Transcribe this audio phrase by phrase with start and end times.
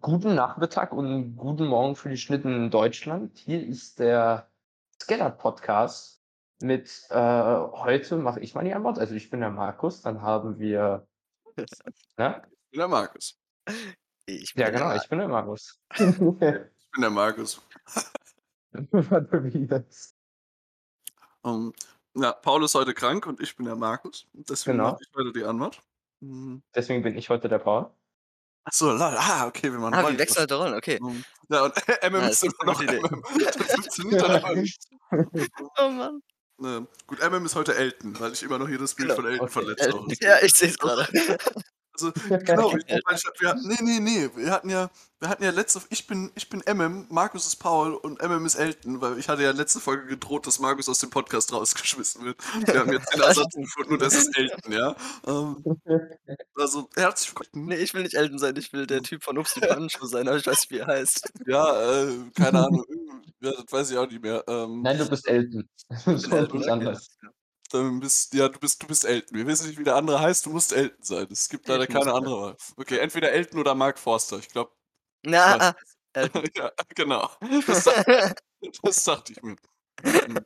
[0.00, 3.36] guten Nachmittag und guten Morgen für die Schnitten in Deutschland.
[3.38, 4.48] Hier ist der
[5.02, 6.22] Skellert Podcast
[6.60, 8.98] mit äh, heute mache ich mal die Antwort.
[8.98, 11.06] Also ich bin der Markus, dann haben wir.
[12.18, 12.42] Ne?
[12.64, 13.38] Ich bin der Markus.
[14.26, 15.80] Ich bin Ja, der genau, Mar- ich bin der Markus.
[15.94, 16.38] Ich bin
[17.00, 17.62] der Markus.
[18.90, 20.14] Warte, wie das?
[21.44, 21.72] Ähm,
[22.14, 24.26] ja, Paul ist heute krank und ich bin der Markus.
[24.34, 24.92] Deswegen Genau.
[24.92, 25.80] mache ich heute die Antwort.
[26.20, 26.62] Mhm.
[26.74, 27.90] Deswegen bin ich heute der Paul.
[28.66, 29.00] Achso, lol.
[29.16, 30.18] Ah, okay, wir machen Ah, Rollen.
[30.18, 30.96] wechseln heute Rollen, okay.
[31.00, 32.82] Ähm, Ja, und MM ist immer noch.
[32.82, 33.22] MM.
[33.38, 34.82] Das funktioniert dann aber nicht.
[35.78, 36.20] Oh Mann.
[36.58, 39.20] Ne, gut, MM ist heute Elton, weil ich immer noch hier das Bild Genau.
[39.22, 39.52] von Elton Okay.
[39.52, 41.06] von letzter Woche Ja, ich sehe es gerade.
[41.98, 42.12] Also,
[42.44, 46.30] genau, wir, hatten- nee, nee, nee, wir hatten ja, wir hatten ja letzte, ich bin,
[46.34, 49.80] ich bin MM, Markus ist Paul und MM ist Elton, weil ich hatte ja letzte
[49.80, 52.36] Folge gedroht, dass Markus aus dem Podcast rausgeschmissen wird.
[52.66, 54.94] Wir haben jetzt den Ersatz gefunden und das ist Elton, ja.
[55.26, 55.64] Ähm,
[56.56, 57.66] also, herzlich willkommen.
[57.66, 60.28] Nee, ich will nicht Elton sein, ich will der Typ von Ups die Punch sein,
[60.28, 61.32] aber ich weiß nicht, wie er heißt.
[61.46, 62.84] Ja, äh, keine Ahnung,
[63.40, 64.44] ja, das weiß ich auch nicht mehr.
[64.48, 65.66] Ähm, Nein, du bist Elton.
[65.88, 66.96] Das ist Elton, nicht okay.
[67.72, 69.36] Dann bist, ja, du bist, du bist Elton.
[69.36, 71.26] Wir wissen nicht, wie der andere heißt, du musst Elton sein.
[71.30, 72.56] Es gibt leider keine andere Wahl.
[72.76, 74.38] Okay, entweder Elton oder Mark Forster.
[74.38, 74.72] Ich glaube,
[75.22, 75.76] Na, ah,
[76.12, 76.44] Elton.
[76.54, 77.30] ja, genau.
[77.66, 77.88] Das,
[78.82, 79.56] das dachte ich mir.
[80.02, 80.38] Mhm.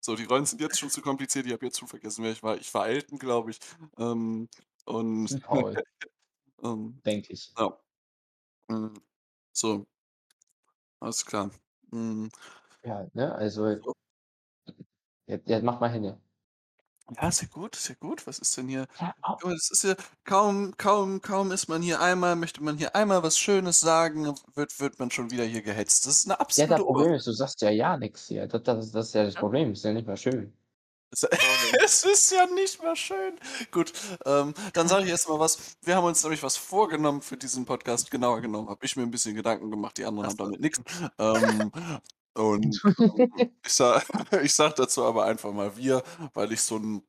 [0.00, 1.46] So, die Rollen sind jetzt schon zu kompliziert.
[1.46, 2.56] Ich habe jetzt schon vergessen, wer ich war.
[2.56, 3.60] Ich war Elton, glaube ich.
[3.98, 4.48] Ähm,
[4.84, 5.82] und Paul,
[6.62, 7.52] ähm, denke ich.
[7.56, 7.78] ja.
[8.68, 8.94] Mhm.
[9.52, 9.86] So.
[10.98, 11.50] Alles klar.
[11.90, 12.30] Mhm.
[12.84, 13.76] Ja, ne, also.
[15.26, 16.04] Ja, ja, mach mal hin.
[16.04, 16.18] Ja.
[17.10, 18.26] Ja, ist ja gut, ist ja gut.
[18.26, 18.86] Was ist denn hier?
[19.00, 19.36] Ja, au.
[19.42, 23.22] Mal, das ist ja kaum, kaum, kaum ist man hier einmal, möchte man hier einmal
[23.22, 26.06] was Schönes sagen, wird, wird man schon wieder hier gehetzt.
[26.06, 28.46] Das ist eine Ja, absolute das Problem ist, du sagst ja ja nichts hier.
[28.46, 29.72] Das, das, das ist ja das Problem.
[29.72, 30.52] Ist ja nicht mal schön.
[31.10, 31.22] Es
[31.84, 33.38] es ist ja nicht mehr schön.
[33.70, 33.92] Gut,
[34.24, 35.76] ähm, dann sage ich erst mal was.
[35.82, 38.10] Wir haben uns nämlich was vorgenommen für diesen Podcast.
[38.10, 40.80] Genauer genommen habe ich mir ein bisschen Gedanken gemacht, die anderen haben damit nichts.
[41.18, 41.70] Ähm,
[42.34, 42.80] und
[43.64, 44.04] ich sage
[44.42, 46.02] ich sag dazu aber einfach mal wir,
[46.34, 47.02] weil ich so ein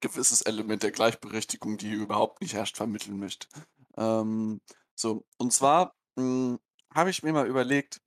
[0.00, 3.48] gewisses Element der Gleichberechtigung, die hier überhaupt nicht herrscht, vermitteln möchte.
[3.96, 4.60] Ähm,
[4.96, 6.58] so, und zwar mh,
[6.94, 8.00] habe ich mir mal überlegt,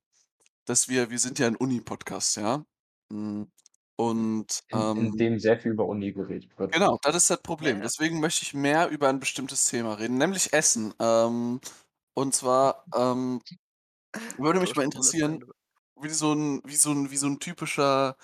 [0.66, 2.64] dass wir, wir sind ja ein Uni-Podcast, ja.
[3.12, 3.46] Mh,
[3.96, 6.72] Und In, in ähm, dem sehr viel über Uni geredet wird.
[6.72, 7.80] genau, das ist das Problem.
[7.80, 10.94] Deswegen möchte ich mehr über ein bestimmtes Thema reden, nämlich Essen.
[11.00, 11.60] Ähm,
[12.14, 13.42] und zwar ähm,
[14.38, 15.44] würde mich mal interessieren,
[16.00, 18.16] wie so ein, wie so ein, wie so ein typischer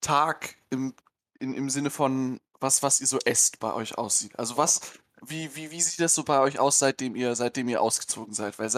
[0.00, 0.94] Tag im,
[1.40, 4.38] in, im Sinne von, was, was ihr so esst bei euch aussieht.
[4.38, 4.80] Also was,
[5.26, 8.58] wie, wie, wie sieht das so bei euch aus, seitdem ihr, seitdem ihr ausgezogen seid?
[8.58, 8.70] Weil,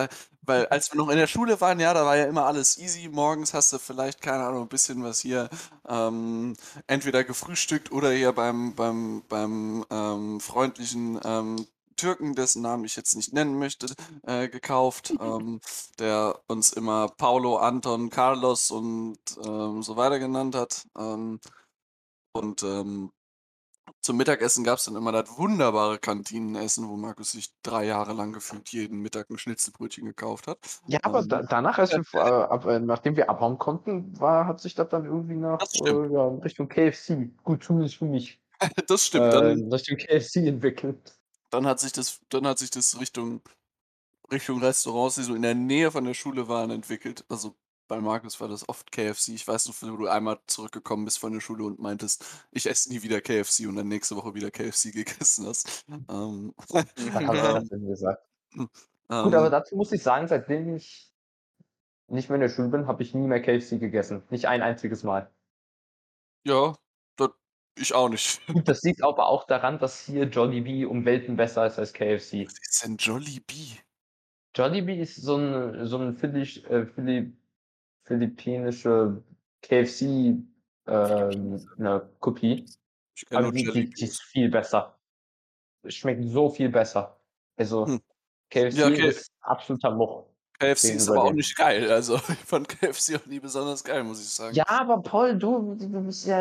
[0.42, 3.08] weil als wir noch in der Schule waren, ja, da war ja immer alles easy.
[3.08, 5.48] Morgens hast du vielleicht, keine Ahnung, ein bisschen was hier
[5.88, 6.54] ähm,
[6.86, 13.14] entweder gefrühstückt oder hier beim, beim, beim ähm, freundlichen ähm, Türken, dessen Namen ich jetzt
[13.16, 13.86] nicht nennen möchte,
[14.22, 15.60] äh, gekauft, ähm,
[15.98, 20.86] der uns immer Paulo, Anton, Carlos und ähm, so weiter genannt hat.
[20.98, 21.40] Ähm,
[22.32, 23.10] und ähm,
[24.02, 28.32] zum Mittagessen gab es dann immer das wunderbare Kantinenessen, wo Markus sich drei Jahre lang
[28.32, 30.58] gefühlt jeden Mittag ein Schnitzelbrötchen gekauft hat.
[30.86, 34.60] Ja, aber Ähm, da, danach, als wir, äh, äh, nachdem wir abhauen konnten, war, hat
[34.60, 38.40] sich das dann irgendwie nach äh, ja, Richtung KFC, gut, zumindest für mich,
[38.86, 39.26] das stimmt.
[39.26, 41.16] äh, Dann, Richtung KFC entwickelt.
[41.50, 43.40] Dann hat sich das, dann hat sich das Richtung,
[44.30, 47.24] Richtung Restaurants, die so in der Nähe von der Schule waren, entwickelt.
[47.28, 47.54] Also
[47.88, 49.28] bei Markus war das oft KFC.
[49.28, 52.90] Ich weiß noch, wo du einmal zurückgekommen bist von der Schule und meintest, ich esse
[52.90, 55.84] nie wieder KFC und dann nächste Woche wieder KFC gegessen hast.
[55.88, 58.14] Ähm, ähm?
[59.08, 61.12] Gut, aber dazu muss ich sagen, seitdem ich
[62.08, 64.22] nicht mehr in der Schule bin, habe ich nie mehr KFC gegessen.
[64.30, 65.30] Nicht ein einziges Mal.
[66.44, 66.74] ja,
[67.76, 68.40] ich auch nicht.
[68.52, 72.46] Gut, das liegt aber auch daran, dass hier Jollibee um Welten besser ist als KFC.
[72.46, 73.78] Was ist denn Jollibee?
[74.54, 77.32] Jollibee ist so ein, so ein Philly, äh, Philly,
[78.04, 79.22] philippinische
[79.62, 80.02] KFC
[80.86, 82.66] ähm, eine Kopie.
[83.30, 84.98] Aber die, die, ist viel besser.
[85.86, 87.18] Schmeckt so viel besser.
[87.56, 88.00] Also Hm.
[88.50, 89.08] KFC Ja, okay.
[89.08, 90.24] ist absoluter Much.
[90.58, 91.90] KFC ist aber auch nicht geil.
[91.90, 94.54] Also ich fand KFC auch nie besonders geil, muss ich sagen.
[94.54, 96.38] Ja, aber Paul, du, du bist ja.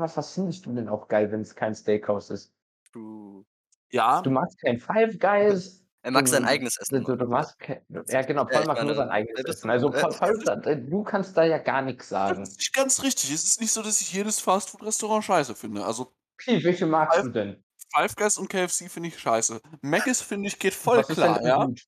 [0.00, 2.52] Was, was findest du denn auch geil, wenn es kein Steakhouse ist?
[2.92, 3.44] Du.
[3.90, 5.82] Ja, Du magst kein Five Guys.
[6.02, 7.02] Er mag sein eigenes Essen.
[7.02, 9.42] Du, du magst kein, ja, genau, Ja, Paul ich mag nur meine, sein eigenes ja,
[9.44, 9.70] das- Essen.
[9.70, 12.42] Also, äh, Paul, Paul, da- du kannst da ja gar nichts das sagen.
[12.42, 13.32] ist nicht ganz richtig.
[13.32, 15.84] Es ist nicht so, dass ich jedes Fastfood-Restaurant scheiße finde.
[15.84, 17.62] Also Okay, welche magst du denn?
[17.92, 19.60] Five Guys und KFC finde ich scheiße.
[19.82, 21.64] Mc's finde ich geht voll was ist klar, ja.
[21.64, 21.80] gut?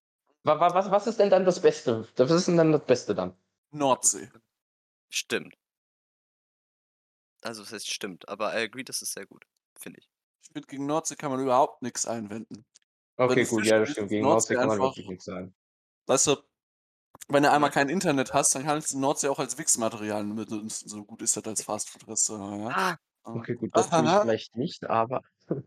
[0.49, 2.09] Wa- wa- Was, was ist denn dann das Beste?
[2.17, 3.35] Was ist denn dann das Beste dann?
[3.71, 4.31] Nordsee.
[5.11, 5.55] Stimmt.
[7.43, 9.45] Also, es heißt stimmt, aber I agree, das ist sehr gut,
[9.79, 10.09] finde ich.
[10.43, 12.65] Ich finde, gegen Nordsee kann man überhaupt nichts einwenden.
[13.17, 14.09] Okay, gut, Fisch ja, das stimmt.
[14.09, 15.55] Gegen Nordsee Nordsee kann man wirklich nichts sagen.
[16.07, 16.37] weißt du,
[17.29, 20.89] wenn du einmal kein Internet hast, dann kannst du Nordsee auch als Wix-Material benutzen.
[20.89, 22.75] So gut ist das als Fastfood-Restaurant, ja.
[22.75, 25.23] Ah, Okay, gut, das tue ich vielleicht nicht, aber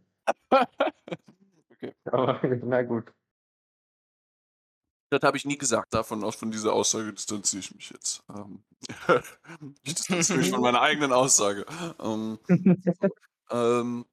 [1.69, 1.93] Okay.
[2.05, 3.13] aber na gut.
[5.11, 5.93] Das habe ich nie gesagt.
[5.93, 8.23] Davon aus von dieser Aussage distanziere ich mich jetzt.
[8.33, 8.63] Ähm,
[9.83, 11.65] ich distanziere mich von meiner eigenen Aussage.
[11.99, 12.39] Ähm,
[13.51, 14.05] ähm,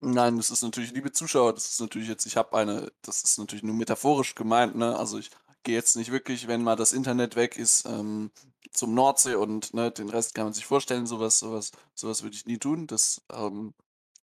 [0.00, 3.38] nein, das ist natürlich, liebe Zuschauer, das ist natürlich jetzt, ich habe eine, das ist
[3.38, 4.98] natürlich nur metaphorisch gemeint, ne?
[4.98, 5.30] Also ich
[5.64, 8.30] gehe jetzt nicht wirklich, wenn mal das Internet weg ist, ähm,
[8.72, 12.46] zum Nordsee und ne, den Rest kann man sich vorstellen, sowas, sowas, sowas würde ich
[12.46, 12.86] nie tun.
[12.86, 13.74] Das ähm,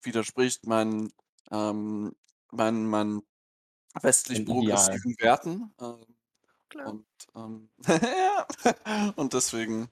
[0.02, 1.14] widerspricht meinen,
[1.52, 2.16] ähm,
[2.52, 3.22] meinen, meinen
[4.02, 5.74] westlich progressiven Werten.
[5.82, 6.06] Ähm,
[6.70, 6.94] klar.
[6.94, 7.70] und, ähm,
[9.18, 9.90] und deswegen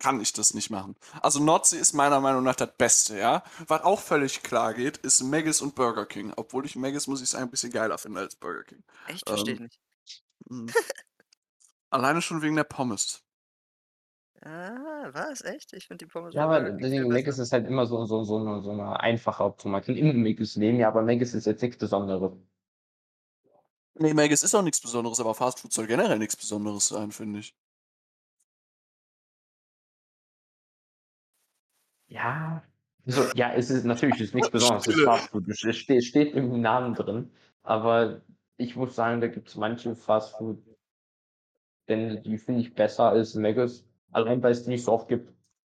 [0.00, 0.96] kann ich das nicht machen.
[1.22, 3.44] Also Nordsee ist meiner Meinung nach das Beste, ja.
[3.68, 6.32] Was auch völlig klar geht, ist Maggis und Burger King.
[6.36, 8.84] Obwohl ich Maggis, muss ich sagen, ein bisschen geiler finde als Burger King.
[9.06, 9.28] Echt?
[9.28, 9.80] Verstehe Ähm, nicht.
[10.50, 10.76] Mhm.
[11.90, 13.22] Alleine schon wegen der Pommes.
[14.42, 15.42] Ah, was?
[15.44, 15.72] Echt?
[15.74, 18.60] Ich finde die Pommes Ja, aber deswegen Maggis ist halt immer so so so 'ne
[18.62, 19.72] so 'ne einfache Option.
[19.72, 22.32] Man kann immer Maggis nehmen, ja, aber Maggis ist jetzt nichts Besonderes.
[24.00, 27.52] Nee, Maggis ist auch nichts Besonderes, aber Fastfood soll generell nichts Besonderes sein, finde ich.
[32.10, 32.62] Ja.
[33.06, 35.02] So, ja, es ist natürlich ist nichts Besonderes, es ist.
[35.04, 35.44] Fastfood.
[35.48, 37.30] Es ste steht im Namen drin,
[37.62, 38.22] aber
[38.56, 40.58] ich muss sagen, da gibt's manche Fastfood
[41.88, 45.32] denn die finde ich besser als Maggis, allein weil's die nicht so oft gibt.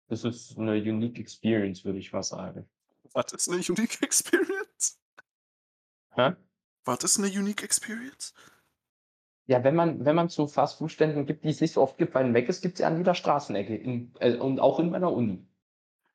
[0.08, 2.68] Das ist 'ne unique experience, würde ich mal sagen.
[3.14, 4.96] Was ist 'ne unique experience?
[6.16, 6.34] Hä?
[6.86, 8.32] Was ist 'ne unique experience?
[9.46, 12.30] Ja, wenn man wenn man zu Fastfood-Ständen gibt, die es nicht so oft gibt, weil
[12.30, 15.46] Maggis gibt's ja an jeder Straßenecke in äh, und auch in meiner Uni.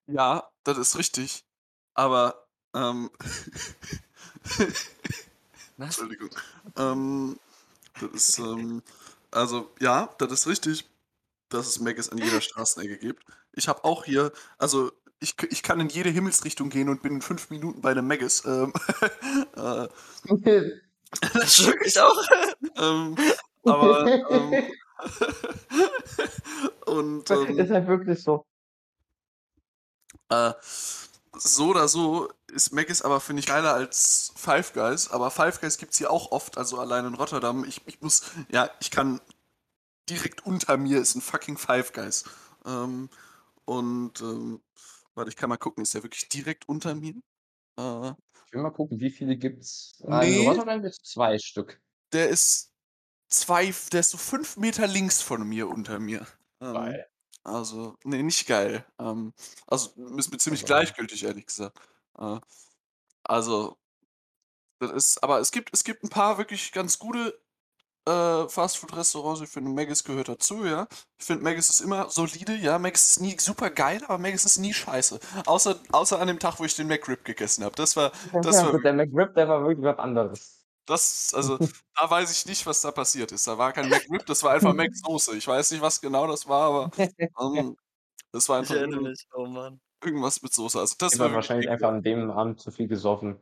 [0.08, 1.46] Ja, das ist richtig.
[1.94, 3.10] Aber, ähm?
[5.78, 6.30] Entschuldigung.
[6.78, 7.40] Ähm,
[8.02, 8.84] das ist, ähm
[9.32, 10.90] also ja, das ist richtig,
[11.50, 13.26] dass es Maggis an jeder Straßenecke gibt.
[13.54, 17.22] Ich habe auch hier also ich ich kann in jede Himmelsrichtung gehen und bin in
[17.22, 18.44] 5 Minuten bei 'nem Maggis.
[18.46, 18.74] Ähm,
[19.56, 19.88] äh,
[21.34, 22.24] Das stimmt ich auch.
[22.78, 23.16] ähm,
[23.66, 24.72] aber, ähm
[26.86, 28.46] und, ähm Ist halt wirklich so.
[30.30, 30.54] Äh,
[31.38, 35.10] so oder so ist Maggis aber, finde ich, geiler als Five Guys.
[35.12, 37.64] Aber Five Guys gibt's hier auch oft, also allein in Rotterdam.
[37.64, 39.22] Ich, ich muss, ja, ich kann
[40.10, 42.26] direkt unter mir ist ein fucking Five Guys.
[42.66, 43.10] Ähm,
[43.66, 44.62] und, ähm,
[45.20, 47.14] warte, ich kann mal gucken, ist der wirklich direkt unter mir?
[47.80, 48.14] Äh,
[48.48, 50.00] Ich will mal gucken, wie viele gibt's?
[50.00, 50.48] In Nee.
[50.48, 51.82] Rotterdam gibt's 2 Stück.
[52.14, 52.74] der ist
[53.30, 56.26] zwei, der ist so fünf Meter links von mir unter mir.
[56.62, 57.08] Ähm, Geil.
[57.44, 58.86] also, nee, nicht geil.
[59.00, 59.34] Ähm,
[59.68, 61.78] also, ist mir ziemlich Aber gleichgültig, ehrlich gesagt.
[62.18, 62.40] Äh,
[63.24, 63.78] also,
[64.80, 67.40] das ist, aber es gibt, es gibt ein paar wirklich ganz gute
[68.08, 69.42] äh, Fastfood-Restaurants.
[69.42, 70.88] Ich finde, Maggis gehört dazu, ja.
[71.20, 72.80] Ich finde, Maggis ist immer solide, ja.
[72.80, 75.20] Maggis ist nie super geil, aber Maggis ist nie scheiße.
[75.46, 77.76] Außer, außer an dem Tag, wo ich den McRib gegessen habe.
[77.76, 78.12] Das war,
[78.42, 80.66] das Ja, war gut, der McRib, der war wirklich was anderes.
[80.86, 81.58] das, also,
[81.96, 83.46] da weiß ich nicht, was da passiert ist.
[83.48, 85.36] Da war kein McRib, das war einfach Mac-Soße.
[85.38, 86.92] Ich weiß nicht, was genau das war, aber
[87.58, 87.78] ähm,
[88.32, 89.28] das war Ich einfach erinnere irgend- mich.
[89.34, 89.80] Oh Mann.
[90.04, 90.80] irgendwas mit Soße.
[90.80, 93.38] Also das Ich war wahrscheinlich einfach an dem Abend zu viel gesoffen.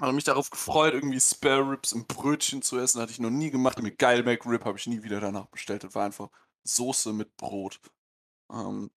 [0.00, 3.00] Habe mich darauf gefreut, irgendwie Spare Ribs im Brötchen zu essen.
[3.00, 3.80] Hatte ich noch nie gemacht.
[3.82, 5.84] Mit geil McRib habe ich nie wieder danach bestellt.
[5.84, 6.28] Das war einfach
[6.64, 7.80] Soße mit Brot.
[8.52, 8.90] Ähm,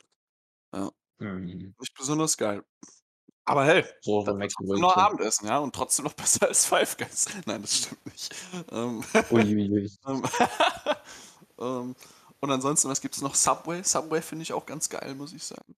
[1.20, 1.74] Mhm.
[1.80, 2.64] nicht besonders geil.
[3.46, 4.98] Aber hey, So, trotzdem noch.
[4.98, 7.28] Abendessen, ja, und trotzdem noch besser als Five Guys.
[7.46, 8.36] Nein, das stimmt nicht.
[8.72, 9.90] Ähm, Uiuiui.
[10.08, 10.24] ähm,
[11.60, 11.96] ähm,
[12.40, 13.36] und ansonsten, was gibt's noch?
[13.36, 13.84] Subway.
[13.84, 15.76] Subway finde ich auch ganz geil, muss ich sagen.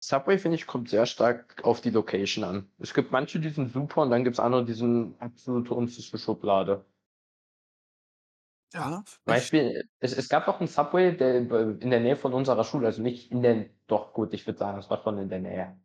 [0.00, 2.70] Subway, finde ich, kommt sehr stark auf die Location an.
[2.78, 6.84] Es gibt manche, die sind super und dann gibt's andere, die sind absolute unterste Schublade.
[8.72, 9.02] Ja?
[9.24, 13.02] Beispiel, es, es gab doch einen Subway, der in der Nähe von unserer Schule, also
[13.02, 15.80] nicht in der, doch gut, ich würde sagen, es war schon in der Nähe.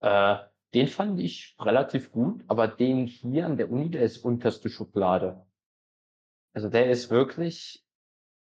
[0.00, 0.36] Äh,
[0.74, 5.46] den fand ich relativ gut, aber den hier an der Uni, der ist unterste Schublade.
[6.52, 7.86] Also der ist wirklich,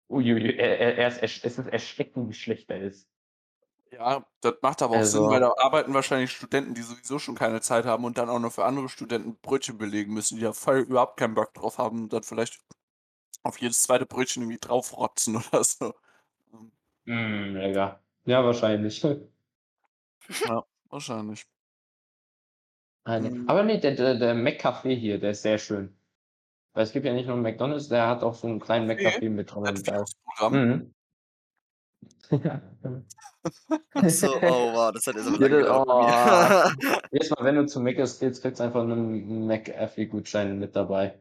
[0.10, 3.10] uiuiui, er, er, er ist, es ist erschreckend, wie schlecht er ist.
[3.92, 7.36] Ja, das macht aber auch Sinn, Also- weil da arbeiten wahrscheinlich Studenten, die sowieso schon
[7.36, 10.54] keine Zeit haben und dann auch noch für andere Studenten Brötchen belegen müssen, die da
[10.54, 12.60] voll überhaupt keinen Bock drauf haben und dann vielleicht
[13.44, 15.94] auf jedes zweite Brötchen irgendwie draufrotzen oder so.
[17.06, 18.02] Mm, mega.
[18.26, 19.04] Ja, wahrscheinlich.
[20.44, 21.46] Ja, wahrscheinlich.
[23.04, 23.30] Ah, ne.
[23.30, 23.48] Mhm.
[23.48, 25.96] Aber nee, der, der, der McCafé hier, der ist sehr schön.
[26.74, 29.20] Weil es gibt ja nicht nur einen McDonalds, der hat auch so einen kleinen Café?
[29.20, 30.52] McCafé mit drin.
[30.52, 30.96] Mhm.
[32.44, 32.62] ja.
[33.94, 36.76] Ach so, oh wow, das hat jetzt aber das- bei mir.
[37.12, 41.18] Jedes Mal, wenn du zu Mc's gehst, kriegst du einfach einen McAfee-Gutschein mit dabei.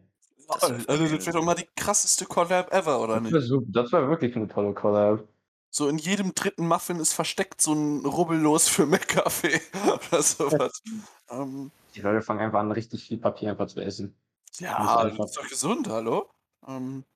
[0.49, 0.75] Das Also,
[1.17, 3.33] das wäre doch mal die krasseste Collab ever, oder Das nicht?
[3.33, 5.25] wäre su das wäre wirklich 'ne tolle Collab.
[5.71, 9.61] So in jedem dritten Muffin ist versteckt so 'n Rubbellos für McCafé
[9.93, 10.83] oder so was.
[11.31, 14.15] Ähm, Die Leute fangen einfach an, richtig viel Papier einfach zu essen.
[14.59, 16.31] Ja, das einfach ist doch gesund, hallo?
[16.67, 17.14] Ähm, ist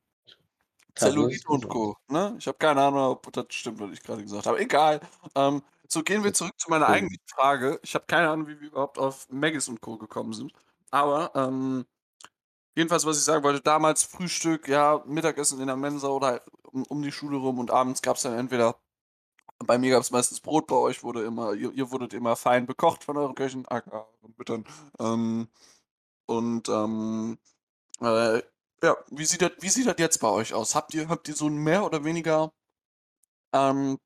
[0.98, 1.68] Zellulite und.
[1.68, 2.34] Co., ne?
[2.38, 4.58] Ich habe keine Ahnung, ob das stimmt, was ich grade gesagt habe.
[4.60, 5.00] Egal.
[5.34, 6.96] Ähm, so, gehen wir zurück zu meiner stimmt.
[6.96, 7.80] eigentlichen Frage.
[7.82, 9.96] Ich habe keine Ahnung, wie wir überhaupt auf Maggis und Co.
[9.98, 10.52] gekommen sind.
[10.90, 11.86] Aber, ähm,
[12.76, 16.84] jedenfalls, was ich sagen wollte, damals Frühstück, ja, Mittagessen in der Mensa oder halt um
[16.84, 18.76] um die Schule rum und abends gab's dann entweder
[19.66, 23.04] bei mir gab's meistens Brot, bei euch wurde immer ihr ihr wurdet immer fein bekocht
[23.04, 24.64] von euren Köchen, aka euren Müttern.
[25.00, 25.48] Ähm,
[26.26, 27.38] und, ähm,
[28.00, 28.42] äh,
[28.82, 30.74] ja, wie sieht das wie sieht das jetzt bei euch aus?
[30.74, 32.52] Habt ihr habt ihr so 'n mehr oder weniger,
[33.54, 33.98] ähm,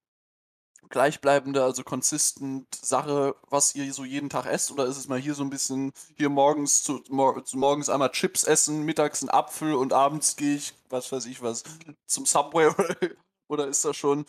[0.91, 4.73] gleichbleibende, also consistent Sache, was ihr so jeden Tag esst?
[4.73, 8.11] Oder ist es mal hier so 'n bisschen hier morgens zu mor zu morgens einmal
[8.13, 11.65] Chips essen, mittags 'n Apfel und abends gehe ich, was weiß ich was,
[12.07, 12.97] zum Subway oder
[13.49, 14.27] oder ist da schon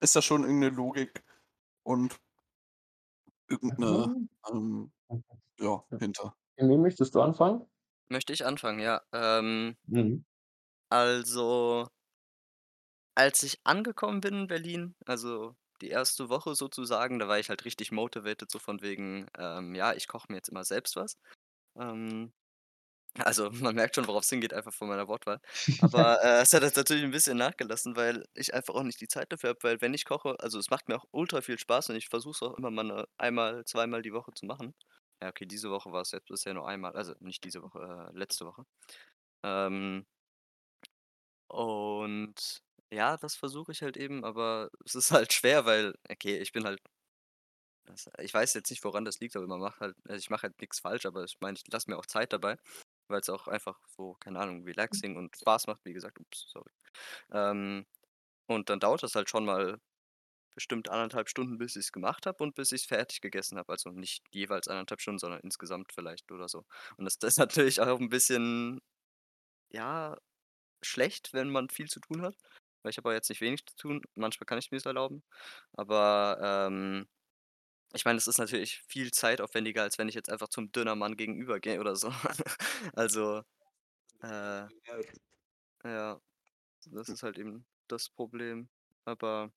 [0.00, 1.24] ist da schon irgend 'ne Logik
[1.84, 2.18] und
[3.48, 4.28] irgend 'ne, Mhm.
[4.50, 4.92] ähm,
[5.60, 6.34] ja, hinter?
[6.58, 7.66] Emil, möchtest du anfangen?
[8.10, 9.02] Möchte ich anfangen, ja.
[9.12, 10.24] Ähm Mhm.
[10.92, 11.88] also
[13.18, 16.28] als ich angekommen bin in Berlin, also die 1.
[16.28, 20.26] Woche sozusagen, da war ich halt richtig motivated, so von wegen, ähm, ja, ich koche
[20.28, 21.16] mir jetzt immer selbst was.
[21.78, 22.32] Ähm,
[23.18, 25.40] also man merkt schon, worauf's hingeht, einfach von meiner Wortwahl.
[25.78, 29.08] Aber, äh, es hat jetzt natürlich 'n bisschen nachgelassen, weil ich einfach auch nicht die
[29.08, 31.90] Zeit dafür habe, weil wenn ich koche also es macht mir auch ultra viel Spaß
[31.90, 34.74] und ich versuche es auch immer mal 'ne einmal, zweimal die Woche zu machen.
[35.22, 38.44] Ja, okay, diese Woche war's jetzt bisher nur einmal, also nicht diese Woche, äh, letzte
[38.46, 38.64] Woche.
[39.44, 40.06] Ähm
[41.48, 46.52] und ja, das versuche ich halt eben, aber es ist halt schwer, weil okay, ich
[46.52, 46.80] bin halt
[47.84, 50.42] das ich weiß jetzt nicht, woran das liegt, aber man macht halt also ich mache
[50.44, 52.56] halt nix falsch, aber ich meine, ich lasse mir auch Zeit dabei,
[53.08, 56.18] weil's auch einfach so, keine Ahnung, relaxing und Spaß macht, wie gesagt.
[56.20, 56.70] Ups, sorry.
[57.32, 57.86] Ähm,
[58.48, 59.80] und dann dauert das halt schon mal
[60.56, 63.72] bestimmt 1 1/2 Stunden, bis ich's gemacht habe und bis ich's fertig gegessen habe.
[63.72, 66.64] Also nicht jeweils 1 1/2 Stunden, sondern insgesamt vielleicht oder so.
[66.98, 68.80] Und das das ist natürlich auch 'n bisschen,
[69.70, 70.16] ja,
[70.82, 72.36] schlecht, wenn man viel zu tun hat,
[72.82, 74.02] weil ich habe auch jetzt nicht wenig zu tun.
[74.16, 75.24] Manchmal kann ich mir's erlauben,
[75.74, 76.38] aber,
[76.70, 77.08] ähm,
[77.94, 81.60] ich meine, es ist natürlich viel zeitaufwendiger, als wenn ich jetzt einfach zum Dönermann gegenüber
[81.60, 82.10] gehe oder so.
[82.94, 83.42] Also,
[84.22, 84.66] äh
[85.84, 86.20] ja,
[86.86, 88.68] das ist halt eben das Problem.
[89.04, 89.52] Aber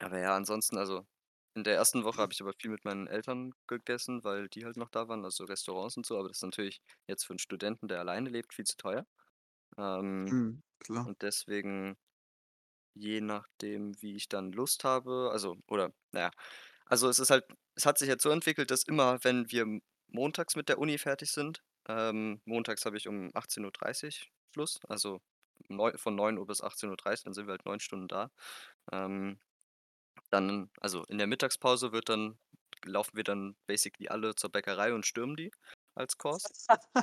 [0.00, 1.06] aber ja, ansonsten, also
[1.54, 2.04] in der 1.
[2.04, 5.24] Woche habe ich aber viel mit meinen Eltern gegessen, weil die halt noch da waren,
[5.24, 8.54] also Restaurants und so, aber das ist natürlich jetzt für 'n Studenten, der alleine lebt,
[8.54, 9.06] viel zu teuer.
[9.78, 11.06] Ähm, Mhm, klar.
[11.06, 11.96] und deswegen,
[12.94, 16.32] je nachdem, wie ich dann Lust habe also oder na ja,
[16.86, 17.46] also es ist halt
[17.76, 20.98] es hat sich jetzt so entwickelt, dass immer, wenn wir m montags mit der Uni
[20.98, 25.20] fertig sind ähm, montags habe ich um 18:30 Schluss, also
[25.70, 28.30] neu von 9:00 bis 18:30, dann sind wir halt 9 Stunden da.
[28.92, 29.40] Ähm,
[30.30, 32.38] dann also in der Mittagspause wird dann
[32.84, 35.50] laufen wir dann basically alle zur Bäckerei und stürmen die
[35.94, 36.42] als Kurs.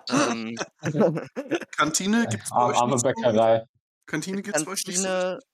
[0.10, 0.56] Ähm
[1.78, 3.08] Kantine gibt's bei euch arme nicht so?
[3.08, 3.66] Bäckerei.
[4.06, 5.50] Kantine gibt's bei euch nicht so Kantine richtig?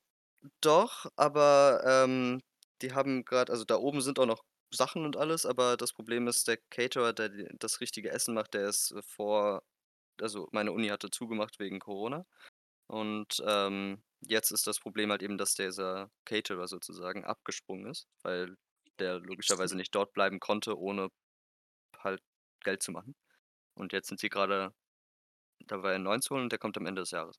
[0.62, 2.42] doch, aber, ähm,
[2.82, 6.28] die haben grad also da oben sind auch noch Sachen und alles, aber das Problem
[6.28, 9.64] ist, der Caterer, der das richtige Essen macht, der ist vor
[10.22, 12.26] also meine Uni hatte zugemacht wegen Corona.
[12.90, 18.56] Und, ähm, jetzt ist das Problem halt eben, dass dieser Caterer sozusagen abgesprungen ist, weil
[19.00, 21.10] der logischerweise nicht dort bleiben konnte, ohne
[22.00, 22.22] halt
[22.64, 23.16] Geld zu machen.
[23.76, 24.74] Und jetzt sind sie grade
[25.60, 27.38] dabei, 'n neuen zu holen und der kommt am Ende des Jahres.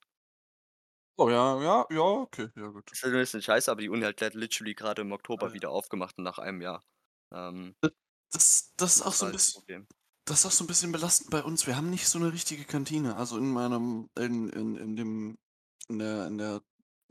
[1.20, 2.92] Oh ja, ja, ja, okay, ja gut.
[2.92, 5.62] Ist halt 'n bisschen scheiße, aber die Uni hat literally grade im Oktober Ah, ja.
[5.62, 6.82] wieder aufgemacht nach einem Jahr.
[7.32, 7.74] Ähm
[8.32, 9.86] das das ist das auch so 'n halt das bisschen Problem.
[10.28, 11.66] Das ist auch so 'n bisschen belastend bei uns.
[11.66, 13.16] Wir haben nicht so 'ne richtige Kantine.
[13.16, 15.38] Also in meinem in in in dem
[15.88, 16.62] in der in der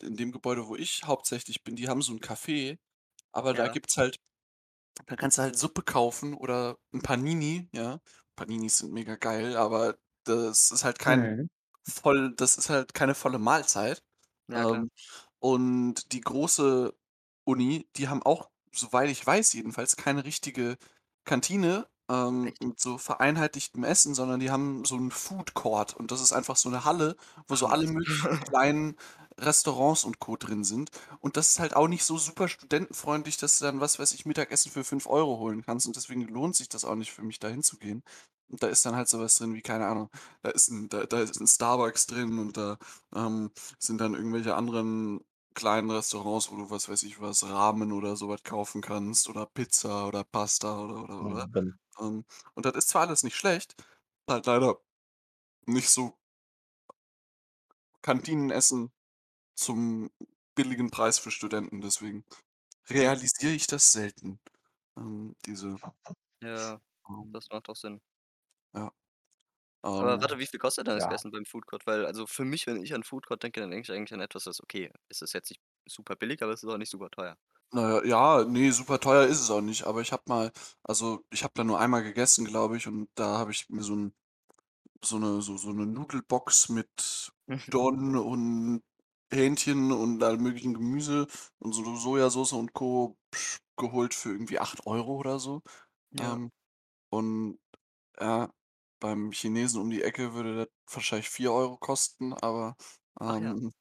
[0.01, 2.77] in dem Gebäude, wo ich hauptsächlich bin, die haben so 'n Café,
[3.33, 3.69] aber da Ja.
[3.69, 4.17] gibt's halt
[5.07, 8.01] da kannst du halt Suppe kaufen oder 'n Panini, ja?
[8.37, 11.47] Paninis sind mega geil, aber das ist halt kein Mhm.
[11.87, 14.03] voll das ist halt keine volle Mahlzeit.
[14.49, 14.67] Ja.
[14.71, 14.89] Ähm,
[15.39, 16.93] und die große
[17.45, 20.77] Uni, die haben auch, soweit ich weiß jedenfalls, keine richtige
[21.25, 26.21] Kantine, ähm, mit so vereinheitlichtem Essen, sondern die haben so 'n Food Court und das
[26.21, 27.15] ist einfach so 'ne Halle,
[27.47, 28.95] wo so alle möglichen kleinen
[29.39, 30.35] Restaurants und Co.
[30.37, 30.89] drin sind.
[31.19, 34.25] Und das ist halt auch nicht so super studentenfreundlich, dass du dann, was weiß ich,
[34.25, 37.39] Mittagessen für 5 € holen kannst und deswegen lohnt sich das auch nicht für mich,
[37.39, 38.03] da hinzugehen.
[38.49, 40.09] Und da ist dann halt so was drin wie, keine Ahnung,
[40.41, 42.77] da ist 'n da da ist 'n Starbucks drin und da,
[43.15, 45.21] ähm, sind dann irgendwelche anderen
[45.57, 49.45] kleinen Restaurants, wo du, was weiß ich was, Ramen oder so was kaufen kannst oder
[49.47, 51.49] Pizza oder Pasta oder oder oder.
[51.99, 53.75] Ähm, und das ist zwar alles nicht schlecht,
[54.29, 54.79] halt leider
[55.67, 56.17] nicht so
[58.01, 58.91] Kantinenessen
[59.55, 60.11] zum
[60.55, 62.25] billigen Preis für Studenten, deswegen
[62.89, 64.39] realisiere ich das selten,
[64.97, 65.77] ähm, diese
[66.41, 68.01] Ja, ähm, das macht auch Sinn.
[68.73, 68.91] ja.
[69.95, 71.07] Aber Ähm, warte, wie viel kostet denn das Ja.
[71.07, 71.85] Essen beim Foodcourt?
[71.87, 74.43] Weil, also für mich, wenn ich an Foodcourt denke, dann denke ich eigentlich an etwas,
[74.45, 77.37] das okay, es ist jetzt nicht super billig, aber es ist auch nicht super teuer.
[77.73, 80.51] na ja, ja, ne, super teuer ist es auch nicht, aber ich habe mal
[80.83, 83.93] also, ich habe da nur einmal gegessen, glaube ich, und da habe ich mir so
[83.93, 84.13] 'n
[85.03, 87.31] so 'ne so so 'ne Nudelbox mit
[87.67, 88.83] Udon und
[89.33, 91.27] Hähnchen und allem möglichen Gemüse
[91.59, 93.17] und so Sojasauce und Co.
[93.77, 95.63] geholt für irgendwie 8 Euro oder so.
[96.11, 96.37] Ja.
[96.37, 96.51] Ähm,
[97.11, 97.59] und
[98.19, 98.51] ja,
[98.99, 102.75] beim Chinesen um die Ecke würde das wahrscheinlich 4 Euro kosten, aber,
[103.25, 103.57] Ach ja.
[103.57, 103.73] ähm,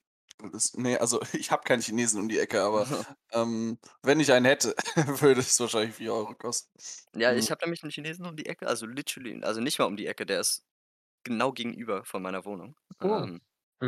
[0.53, 2.87] das ne, also ich habe keinen Chinesen um die Ecke, aber,
[3.33, 4.75] ähm, wenn ich einen hätte,
[5.21, 6.71] würde es wahrscheinlich 4 Euro kosten.
[7.15, 7.35] Ja, Mhm.
[7.35, 10.07] ich habe nämlich 'n Chinesen um die Ecke, also literally also nicht mal um die
[10.07, 10.67] Ecke, der ist
[11.25, 12.77] genau gegenüber von meiner Wohnung.
[13.03, 13.29] Oh.
[13.29, 13.41] Ähm,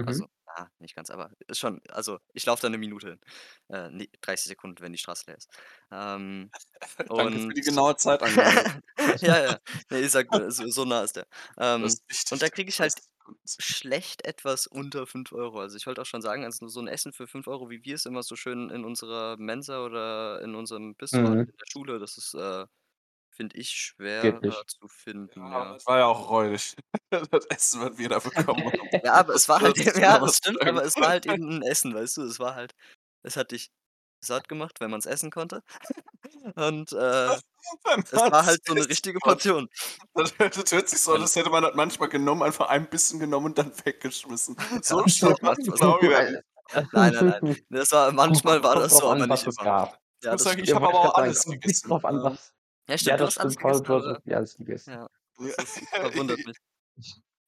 [0.05, 0.29] also, Mhm.
[0.57, 3.21] ja, nicht ganz, aber ist schon also ich laufe da 'ne Minute hin.
[3.69, 5.51] Äh, ne, 30 Sekunden, wenn die Straße leer ist.
[5.93, 6.53] Ähm,
[7.15, 8.65] Danke für und die genaue Zeitangabe.
[9.21, 9.59] ja, ja.
[9.91, 11.27] Ne, ich sage nur, so so nah ist der.
[11.81, 15.61] Das Ähm, ist und da kriege ich 30 halt Sekunden schlecht etwas unter 5 Euro.
[15.61, 17.95] Also, ich wollte auch schon sagen, also so 'n Essen für 5 Euro, wie wir
[17.95, 21.51] es immer so schön in unserer Mensa oder in unserem Bistro hatten Mhm.
[21.51, 22.67] in der Schule, das ist, äh,
[23.39, 24.65] finde ich, schwer, nicht.
[24.67, 25.75] zu finden, Ja, ja.
[25.75, 26.77] das war ja auch räudig.
[27.33, 28.91] Das Essen, was wir da bekommen haben.
[29.03, 31.27] Ja, aber es war Das halt eben ja was das stimmt, aber es war halt
[31.27, 32.23] eben 'n Essen, weißt du?
[32.23, 32.73] Es war halt
[33.23, 33.71] es hat dich
[34.25, 35.63] satt gemacht, wenn man's essen konnte.
[36.57, 37.37] Und, äh,
[38.11, 39.21] es war halt so 'ne essen richtige.
[39.21, 39.69] Portion.
[40.15, 43.21] Das das hört sich so an, als hätte man das manchmal genommen, einfach ein bisschen
[43.21, 44.57] genommen und dann weggeschmissen.
[44.83, 45.63] So Ja, schlimm es.
[46.93, 47.43] Nein, nein, nein.
[47.71, 49.95] Das war manchmal war das so, aber nicht es immer.
[50.21, 50.65] Ich Ja, muss das sagen, stimmt.
[50.65, 51.89] ich Ja, habe aber ich auch alles gegessen.
[51.89, 52.55] drauf an, was
[52.89, 54.91] Ja, Ja, stimmt, du das hast alles stimmt, gegessen, du aber wirklich alles gegessen.
[54.93, 55.09] ja, ja.
[55.57, 56.57] das ist verwundert mich.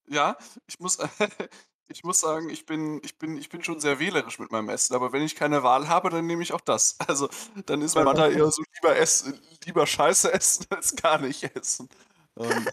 [0.08, 0.98] Ja, ich muss
[1.88, 4.94] ich muss sagen, ich bin ich bin ich bin schon sehr wählerisch mit meinem Essen,
[4.94, 6.96] aber wenn ich keine Wahl habe, dann nehme ich auch das.
[7.08, 7.28] Also,
[7.66, 11.88] dann ist mein Motto eher so lieber essen lieber Scheiße essen als gar nicht essen.
[12.36, 12.68] Ähm,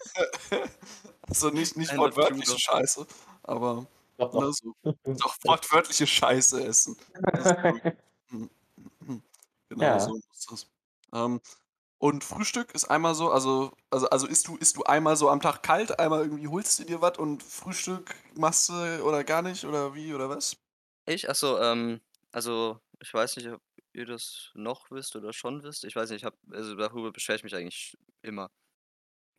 [1.22, 2.58] also nicht nicht wortwörtliche.
[2.58, 3.06] Scheiße,
[3.42, 3.86] aber,
[4.18, 4.52] Doch, ne, doch.
[4.52, 6.96] so doch wortwörtliche Scheiße essen.
[7.32, 7.82] Das ist gut.
[8.30, 9.22] Mhm.
[9.68, 10.20] Genau so Ja.
[10.32, 10.66] ist das.
[11.12, 11.40] Ähm,
[11.98, 15.40] und Frühstück ist einmal so also also also isst du isst du einmal so am
[15.40, 19.64] Tag kalt, einmal irgendwie holst du dir was und Frühstück machst du oder gar nicht
[19.64, 20.58] oder wie oder was?
[21.06, 21.28] Ich?
[21.30, 22.00] Ach so, ähm,
[22.32, 23.62] also, ich weiß nicht, ob
[23.94, 25.84] ihr das noch wisst oder schon wisst.
[25.84, 28.50] Ich weiß nicht, ich habe also darüber beschwere ich mich eigentlich immer.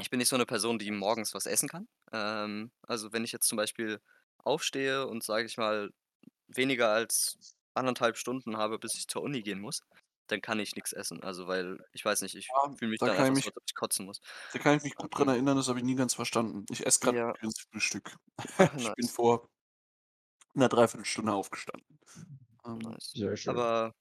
[0.02, 1.88] Ich bin nicht so 'ne Person, die morgens was essen kann.
[2.14, 4.02] Ähm, also, wenn ich jetzt zum Beispiel
[4.40, 5.92] aufstehe und, sage ich mal,
[6.48, 7.38] weniger als
[7.76, 9.82] 1 1/2 Stunden habe, bis ich zur Uni gehen muss,
[10.32, 11.24] dann kann ich nix essen.
[11.24, 13.48] Also, weil ich weiß nicht, ich Ja, fühle mich da dann kann ich einfach so,
[13.48, 14.20] mich als ob ich kotzen muss.
[14.52, 16.66] da kann ich mich gut dran erinnern, das habe ich nie ganz verstanden.
[16.72, 17.36] Ich esse grad Ja.
[17.36, 18.18] übrigens Frühstück.
[18.78, 19.10] Ich bin nice.
[19.10, 19.50] vor
[20.56, 22.00] 'ner 3/4 Stunde aufgestanden.
[22.66, 23.14] Ähm, Nice.
[23.14, 23.64] Sehr schön.
[23.64, 23.94] Aber,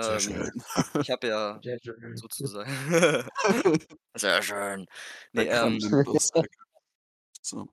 [0.00, 0.62] sehr ähm, schön.
[0.98, 2.14] ich habe ja Sehr schön.
[2.14, 3.00] sozusagen
[4.16, 4.86] sehr schön.
[5.32, 6.08] Ne, Kram ähm.
[7.42, 7.68] So,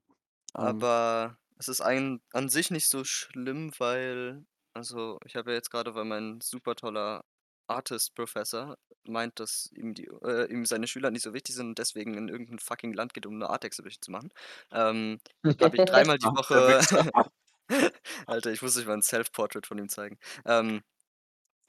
[0.58, 5.56] ähm aber es ist ein an sich nicht so schlimm, weil also, ich habe ja
[5.56, 7.24] jetzt grade weil mein super toller
[7.68, 12.16] Artist-Professor meint, dass ihm die äh, ihm seine Schüler nicht so wichtig sind und deswegen
[12.16, 14.30] in irgend 'n fucking Land geht, um 'ne Art Exhibition zu machen.
[14.72, 15.20] Ähm,
[15.62, 16.80] habe ich dreimal die der Woche.
[18.28, 20.20] Alter, ich muss euch mal 'n Self-Portrait von ihm zeigen.
[20.46, 20.82] Ähm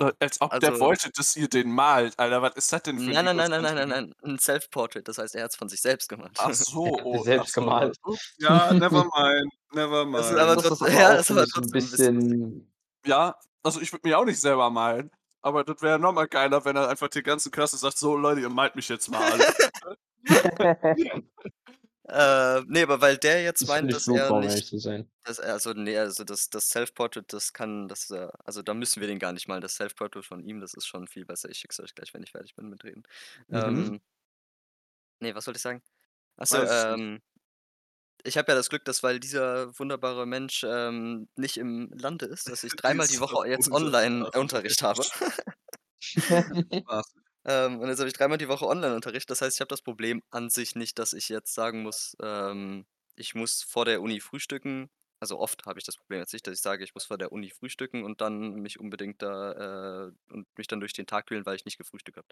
[0.01, 2.19] Äh, als ob der also wollte, dass ihr den malt.
[2.19, 5.07] Alter, was ist das denn für Nein, nein, nein, nein, nein, nein, nein, 'n Self-Portrait,
[5.07, 6.39] das heißt, er hat's von sich selbst gemacht.
[6.39, 7.55] Ach so, hat oh, ach selbst so.
[7.55, 7.97] gemalt.
[8.39, 10.65] Ja, never mind, never Das ist aber mind.
[10.65, 11.81] Das ist trotzdem aber ja, ist trotzdem 'n bisschen lustig.
[11.81, 12.73] bisschen
[13.05, 15.11] Ja, also ich würde mich auch nicht selber malen,
[15.47, 18.41] aber das wäre noch mal geiler, wenn er einfach der ganzen Klasse sagt: „So Leute,
[18.43, 19.45] ihr malt mich jetzt mal alle.“
[22.09, 25.11] Äh, ne, aber weil der jetzt Das meint, dass er super, nicht ehrlich zu sein.
[25.25, 29.01] dass er also ne, also das das Self-Portrait, das kann das äh, also da müssen
[29.01, 29.61] wir den gar nicht malen.
[29.63, 31.51] Das Self-Portrait von ihm, das ist schon viel besser.
[31.51, 33.03] Ich schicke es euch gleich, wenn ich fertig bin mit Reden.
[33.49, 33.91] Mhm.
[33.91, 34.01] Ähm
[35.21, 35.83] Ne, was wollte ich sagen?
[36.37, 37.07] Ach so, Weiß ich nicht.
[37.09, 37.21] ähm
[38.27, 42.49] ich habe ja das Glück, dass weil dieser wunderbare Mensch, ähm, nicht im Lande ist,
[42.49, 45.03] dass ich dreimal die Woche jetzt Online-Unterricht habe.
[47.49, 49.31] Ähm, und jetzt habe ich dreimal die Woche Online-Unterricht.
[49.31, 52.87] Das heißt, ich habe das Problem an sich nicht, dass ich jetzt sagen muss, ähm,
[53.15, 54.91] ich muss vor der Uni frühstücken.
[55.21, 57.31] Also oft habe ich das Problem jetzt nicht, dass ich sage, ich muss vor der
[57.33, 61.47] Uni frühstücken und dann mich unbedingt da, äh und mich dann durch den Tag quälen,
[61.47, 62.29] weil ich nicht gefrühstückt habe,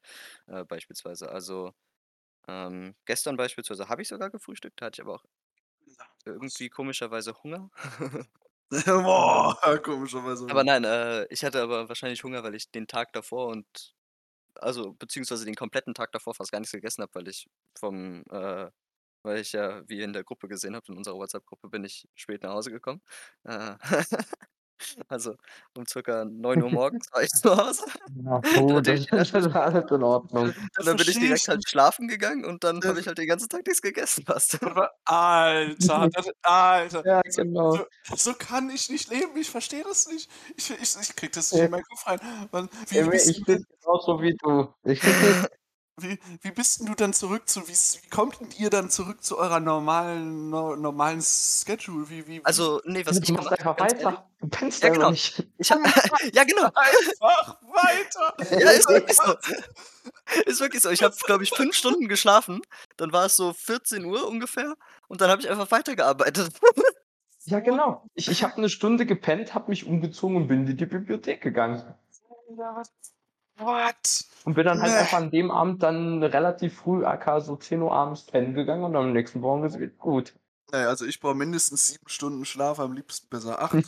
[0.62, 1.30] äh, beispielsweise.
[1.30, 1.72] Also,
[2.48, 5.24] ähm, gestern beispielsweise habe ich sogar gefrühstückt, hatte ich aber auch
[6.24, 7.70] irgendwie komischerweise Hunger.
[8.86, 10.64] Boah, komischerweise aber Hunger.
[10.64, 13.94] nein, äh, ich hatte aber wahrscheinlich Hunger, weil ich den Tag davor und
[14.56, 18.70] also beziehungsweise den kompletten Tag davor fast gar nichts gegessen habe, weil ich vom, äh
[19.24, 22.08] weil ich ja, wie ihr in der Gruppe gesehen habt, in unserer WhatsApp-Gruppe bin ich
[22.14, 23.02] spät nach Hause gekommen.
[23.44, 23.76] Äh,
[25.08, 25.34] also
[25.76, 27.84] um circa 9 Uhr morgens war ich zu Hause.
[28.24, 30.54] Ja, puh, Nachdem das ich ist alles in Ordnung.
[30.78, 31.68] und dann bin ich verstehe direkt ich halt nicht.
[31.70, 34.62] schlafen gegangen und dann Das habe ich halt den ganzen Tag nichts gegessen fast.
[34.62, 37.06] Aber Alter, das Alter.
[37.06, 37.76] Ja, So genau.
[37.76, 39.36] so so kann ich nicht leben.
[39.36, 40.30] Ich verstehe das nicht.
[40.56, 41.64] Ich ich ich kriege das nicht Ja.
[41.66, 42.20] in meinen Kopf rein.
[42.50, 44.72] Wann wie bist ich bin denn genauso wie du.
[44.84, 45.00] Ich
[45.98, 49.22] wie wie bist 'n du dann zurück zu wie's wie kommt denn ihr dann zurück
[49.22, 52.08] zu eurer normalen no normalen Schedule?
[52.10, 54.28] Wie wie wie Also, ne, was du ich machst einfach weiter.
[54.40, 55.10] Du pennst ja, genau.
[55.10, 55.42] nicht.
[55.58, 55.80] Ich habe
[56.34, 56.68] ja, genau.
[56.74, 58.34] einfach weiter.
[58.60, 59.34] Ja, ist wirklich so.
[59.34, 60.46] Was?
[60.46, 60.90] Ist wirklich so.
[60.90, 62.62] Ich habe, glaube ich, 5 Stunden geschlafen.
[62.96, 64.74] Dann war es so 14 Uhr ungefähr
[65.08, 66.52] und dann habe ich einfach weitergearbeitet.
[67.46, 68.06] Ja, genau.
[68.14, 71.94] Ich ich habe 'ne Stunde gepennt, habe mich umgezogen und bin in die Bibliothek gegangen.
[73.58, 74.24] What?
[74.44, 74.96] Und bin dann halt Ne.
[74.96, 78.96] einfach an dem Abend dann relativ früh, aka so 10 Uhr abends pennen gegangen und
[78.96, 80.34] am nächsten Morgen ist wieder gut.
[80.72, 83.86] Ne, also ich brauche mindestens 7 Stunden Schlaf, am liebsten besser 8,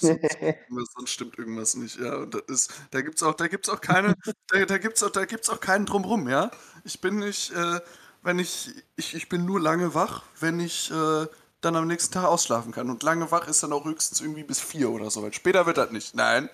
[0.68, 2.16] sonst sonst stimmt irgendwas nicht, ja.
[2.16, 4.14] Und das ist da gibt's auch da gibt's auch keine
[4.48, 6.50] da da gibt's auch da gibt's auch keinen drum rum, ja?
[6.84, 7.80] Ich bin nicht, äh
[8.22, 11.26] wenn ich ich ich bin nur lange wach, wenn ich, äh,
[11.60, 12.90] dann am nächsten Tag ausschlafen kann.
[12.90, 15.78] Und lange wach ist dann auch höchstens irgendwie bis 4 oder so, weil später wird
[15.78, 16.14] das nicht.
[16.16, 16.50] Nein.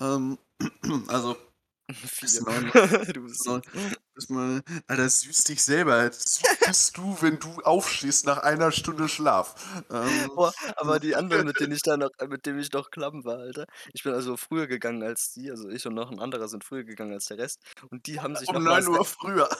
[0.00, 0.38] Ähm,
[1.08, 1.36] also
[2.20, 2.40] bis 4.
[2.40, 2.70] 9
[3.12, 3.62] Du bist 9
[4.14, 6.10] bis mal Alter, süß dich selber.
[6.12, 9.54] Süß bist du, wenn du aufstehst nach einer Stunde Schlaf.
[9.90, 12.90] Ähm, Boah, aber die anderen, mit denen ich da noch äh, mit denen ich noch
[12.90, 13.66] klamm war, Alter.
[13.92, 16.84] Ich bin also früher gegangen als die, also ich und noch 'n anderer sind früher
[16.84, 19.48] gegangen als der Rest und die haben sich um noch mal 9 Uhr früher.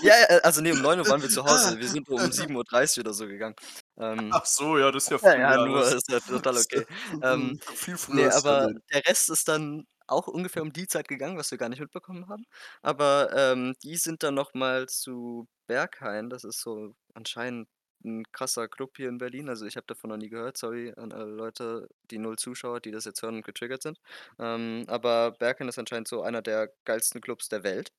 [0.00, 1.44] Ja, also ne, um 9 Uhr waren wir zu.
[1.44, 1.78] Hause.
[1.78, 3.54] Wir sind um 7:30 oder so gegangen.
[3.96, 6.20] Ähm Ach so, ja, das ist ja Ja, früh, ja, ja, nur das ist ja
[6.20, 6.84] total okay.
[7.22, 10.86] Ähm, hm, viel früher ne, ja aber der Rest ist dann auch ungefähr um die
[10.86, 12.44] Zeit gegangen, was wir gar nicht mitbekommen haben.
[12.82, 16.30] Aber, ähm, die sind dann noch mal zu Berghain.
[16.30, 17.68] Das ist so anscheinend
[18.04, 19.48] 'n krasser Club hier in Berlin.
[19.48, 20.58] Also, ich habe davon noch nie gehört.
[20.58, 23.98] Sorry an alle Leute, die 0 Zuschauer, die das jetzt hören und getriggert sind.
[24.38, 27.92] Ähm, aber Berghain ist anscheinend so einer der geilsten Clubs der Welt.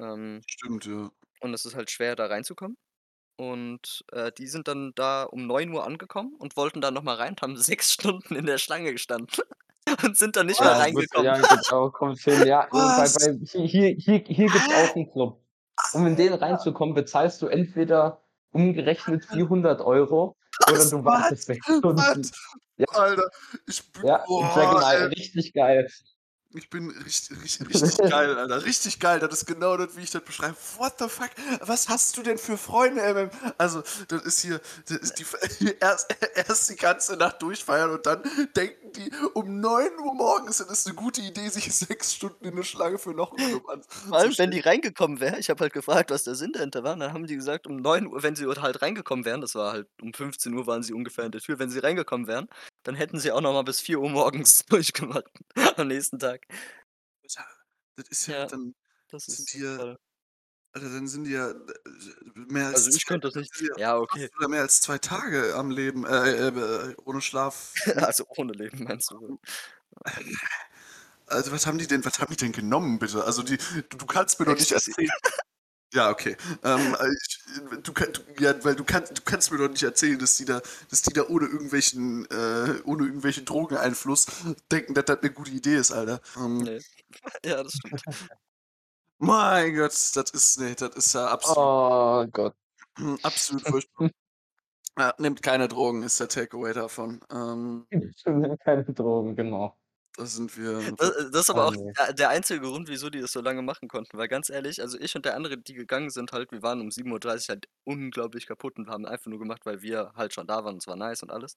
[0.00, 1.10] Ähm Stimmt, ja.
[1.40, 2.76] und es ist halt schwer, da reinzukommen.
[3.38, 7.16] Und, äh, die sind dann da um 9 Uhr angekommen und wollten da noch mal
[7.16, 9.28] rein und haben 6 Stunden in der Schlange gestanden
[10.04, 11.16] und sind dann nicht mehr Ja, wird reingekommen.
[11.16, 12.44] ja genau, kommt hin.
[12.44, 14.96] Ja, bei bei hier hier hier hier gibt's auch Hä?
[14.96, 15.42] 'n Club.
[15.92, 20.90] Um in den reinzukommen, bezahlst du entweder umgerechnet 400 € oder Was?
[20.90, 21.66] du wartest 6
[21.96, 22.18] Was?
[22.18, 22.30] Stunden.
[22.76, 22.86] Ja.
[22.88, 23.30] Alter,
[23.68, 25.10] ich bin Ja, boah, ey.
[25.16, 25.88] richtig geil.
[26.52, 28.64] Ich bin richt rich richtig geil, Alter.
[28.64, 29.20] Richtig geil.
[29.20, 30.56] Das ist genau das, wie ich das beschreibe.
[30.78, 31.30] What the fuck?
[31.60, 33.30] Was hast du denn für Freunde, MM?
[33.56, 38.22] Also, das ist hier das ist die erst erst die ganze Nacht durchfeiern und dann
[38.56, 42.54] denken die um 9 Uhr morgens, das ist 'ne gute Idee, sich 6 Stunden in
[42.56, 43.62] 'ne Schlange für noch 'n Club
[44.08, 46.94] Vor allem, wenn die reingekommen wären ich habe halt gefragt, was der Sinn dahinter war,
[46.94, 49.72] und dann haben die gesagt, um 9 Uhr wenn sie halt reingekommen wären, das war
[49.72, 52.48] halt um 15 Uhr waren sie ungefähr an der Tür, wenn sie reingekommen wären,
[52.82, 55.24] dann hätten sie auch noch mal bis 4 Uhr morgens durchgemacht
[55.76, 56.39] am nächsten Tag.
[57.28, 57.44] Ja,
[57.96, 58.74] das ist ja Ja, dann
[59.08, 59.96] das sind ist total
[60.72, 61.54] Alter, dann sind die ja, äh,
[62.34, 64.30] mehr als Also, ich 2 könnte das nicht ja ja, okay.
[64.38, 67.74] oder mehr als 2 Tage am Leben, äh, äh, ohne Schlaf?
[68.08, 69.38] Also, ohne Leben meinst du wohl?
[71.26, 73.24] Also, was haben die denn was haben die denn genommen bitte?
[73.24, 73.58] Also, die
[73.90, 75.12] du du kannst mir doch nicht erzählen
[75.92, 76.36] ja, okay.
[76.64, 79.82] Ähm, äh, ich du kann du ja, weil du kannst du kannst mir doch nicht
[79.82, 84.26] erzählen, dass die da dass die da ohne irgendwelchen äh, ohne irgendwelchen Drogeneinfluss
[84.70, 86.20] denken, dass das 'ne gute Idee ist, Alter.
[86.36, 86.80] Ähm Ne.
[87.44, 88.02] Ja, das stimmt.
[89.22, 92.54] Mein Gott, das ist ne, das ist ja absolut Oh Gott.
[93.22, 94.10] absolut furchtbar.
[94.98, 97.20] Ja, nehmt keine Drogen, ist der Takeaway davon.
[97.32, 97.86] Ähm
[98.64, 99.76] Keine Drogen, genau.
[100.16, 103.10] Da sind wir Da äh, das ist aber Oh auch der der einzige Grund, wieso
[103.10, 105.74] die das so lange machen konnten, weil ganz ehrlich, also, ich und der andere, die
[105.74, 109.64] gegangen sind halt wir waren um 7:30 halt unglaublich kaputt und haben einfach nur gemacht,
[109.66, 111.56] weil wir halt schon da waren und es war nice und alles.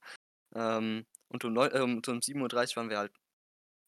[0.56, 3.13] Ähm, und um neun äh, um um 7:30 waren wir halt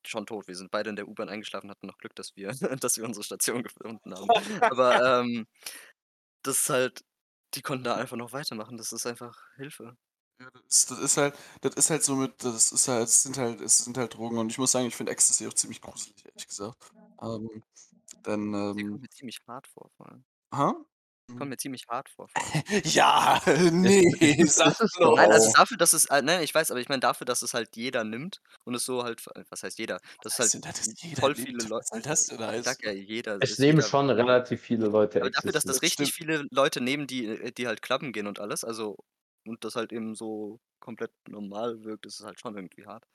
[0.08, 0.47] schon tot.
[0.47, 2.51] Wir sind beide in der U-Bahn eingeschlafen, hatten noch Glück, dass wir
[2.82, 4.32] dass wir unsere Station gefunden haben.
[4.69, 5.47] Aber, ähm,
[6.43, 7.06] das ist halt
[7.56, 8.78] die konnten da einfach noch weitermachen.
[8.78, 9.97] Das ist einfach Hilfe.
[10.39, 13.24] Ja, das ist das ist halt das ist halt so mit das ist halt es
[13.24, 15.82] sind halt es sind halt Drogen und ich muss sagen, ich finde Ecstasy auch ziemlich
[15.82, 16.91] gruselig, ehrlich gesagt.
[17.21, 17.63] Ähm,
[18.24, 20.24] dann, Die kommt ähm mir ziemlich hart vor, vor allem.
[20.52, 20.74] Ha?
[21.38, 21.50] Kommt Mhm.
[21.50, 22.56] mir ziemlich hart vor, vor allem.
[22.86, 23.89] Ja, ne,
[24.39, 26.80] es ist sag ist doch Nein, also dafür, dass es äh, nein, ich weiß, aber
[26.80, 30.00] ich meine dafür, dass es halt jeder nimmt und es so halt was heißt jeder,
[30.21, 31.54] dass Was halt denn, dass jeder voll nimmt?
[31.54, 32.78] viele Leu Was soll das denn ich heißen?
[32.84, 35.65] ja, jeder Es ist nehmen jeder schon relativ viele Leute aber dafür, dass Ecstasy.
[35.65, 36.13] das Das richtig stimmt.
[36.13, 38.98] viele Leute nehmen, die äh, die halt clubben gehen und alles, also
[39.45, 43.05] und das halt eben so komplett normal wirkt, ist es halt schon irgendwie hart.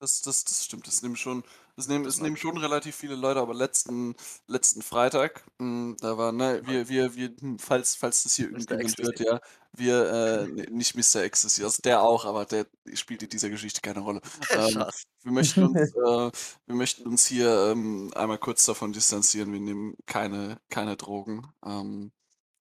[0.00, 0.86] Das das das stimmt.
[0.86, 1.44] Das nehmen schon
[1.76, 4.14] das nehmen Das nehmen schon relativ viele Leute, aber letzten
[4.48, 8.98] letzten Freitag, hm, da war ne, wir wir wir hm, falls falls das hier irgendjemand
[8.98, 9.24] hört, Ecstasy.
[9.24, 9.40] ja,
[9.72, 11.22] wir, äh ne, nicht Mr.
[11.22, 14.20] Ecstasy, also der auch, aber der spielt in dieser Geschichte keine Rolle.
[14.50, 14.84] Ähm,
[15.22, 16.30] wir möchten uns äh,
[16.66, 19.52] wir möchten uns hier, ähm, einmal kurz davon distanzieren.
[19.52, 21.46] Wir nehmen keine keine Drogen.
[21.64, 22.12] Ähm,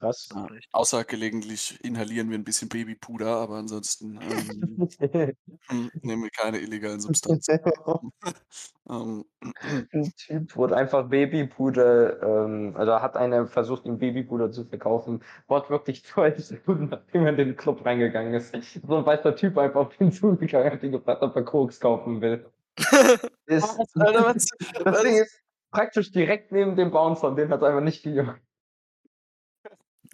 [0.04, 0.36] Krass.
[0.36, 0.70] Richtig.
[0.72, 4.84] außer gelegentlich inhalieren wir 'n bisschen Babypuder, aber ansonsten, ähm,
[5.70, 7.60] hm, nehmen wir keine illegalen Substanzen.
[8.90, 9.26] Ähm
[9.92, 16.04] 'N Typ wurde einfach Babypuder ähm, also hat einer versucht, ihm Babypuder zu verkaufen, wortwörtlich
[16.06, 18.54] 2 Sekunden, nachdem er in den Club reingegangen ist.
[18.88, 22.22] So 'n weißer Typ einfach auf ihn zugegangen, hat ihn gefragt, ob er Koks kaufen
[22.22, 22.46] will.
[23.48, 24.48] Ist Was, Alter, was
[24.84, 28.42] das Ding ist praktisch direkt neben dem Bouncer und den hat's einfach nicht gejuckt.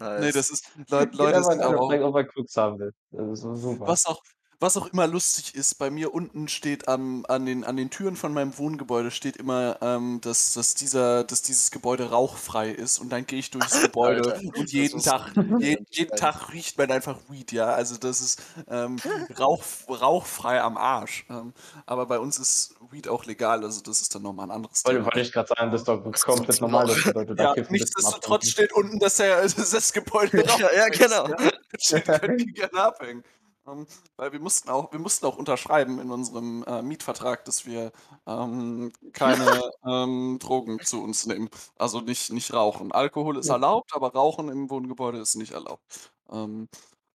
[0.00, 0.32] Nice.
[0.32, 2.92] das ist Leute rein und aber auch er Koks haben will.
[3.10, 3.86] Das ist super.
[3.86, 4.22] Was auch
[4.60, 8.16] was auch immer lustig ist, bei mir unten steht am an den an den Türen
[8.16, 13.10] von meinem Wohngebäude steht immer, ähm, dass dass dieser dass dieses Gebäude rauchfrei ist und
[13.10, 16.16] dann gehe ich durchs Gebäude Alter, und das jeden ist Tag jeden geil.
[16.16, 17.66] Tag riecht man einfach Weed, ja.
[17.74, 19.02] Also, das ist, ähm,
[19.38, 21.24] rauch rauchfrei am Arsch.
[21.30, 21.54] Ähm,
[21.86, 24.84] aber bei uns ist Weed auch legal, also das ist dann noch mal 'n anderes
[24.84, 25.04] Thema.
[25.04, 26.88] wollte ich grad sagen, das ist doch Das ist komplett trotzdem normal, Rauch.
[26.88, 30.88] dass die Leute da Ja, nichtsdestotrotz steht unten, dass der dass das Gebäude Ja, ja,
[30.88, 31.26] rauchfrei ist, genau.
[31.26, 31.36] ja.
[31.78, 33.24] Steht, können die gerne abhängen.
[33.66, 37.92] Ähm, weil wir mussten auch wir mussten auch unterschreiben in unserem, äh, Mietvertrag, dass wir,
[38.26, 41.50] ähm, keine, ähm, Drogen zu uns nehmen.
[41.76, 42.90] Also nicht nicht rauchen.
[42.92, 43.50] Alkohol ist Ja.
[43.50, 46.12] erlaubt, aber Rauchen im Wohngebäude ist nicht erlaubt.
[46.30, 46.68] Ähm,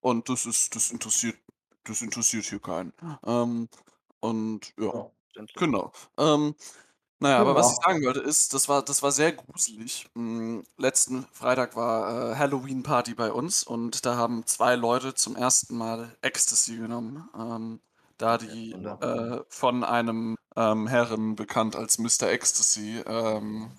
[0.01, 1.37] und das ist das interessiert
[1.85, 2.93] das interessiert hier keinen.
[3.25, 3.69] Ähm,
[4.21, 5.11] und ja, Ja.
[7.21, 7.23] Verständlich.
[7.23, 7.23] genau.
[7.23, 7.85] Ähm, na ja, aber was ich Genau.
[7.85, 10.07] sagen wollte, ist, das war das war sehr gruselig.
[10.15, 15.75] Hm, letzten Freitag war, äh, Halloween-Party bei uns und da haben 2 Leute zum 1.
[15.75, 17.81] Mal Ecstasy genommen, ähm,
[18.17, 22.23] da die, äh, von einem, ähm, Herren bekannt als Mr.
[22.29, 23.71] Ecstasy, ähm,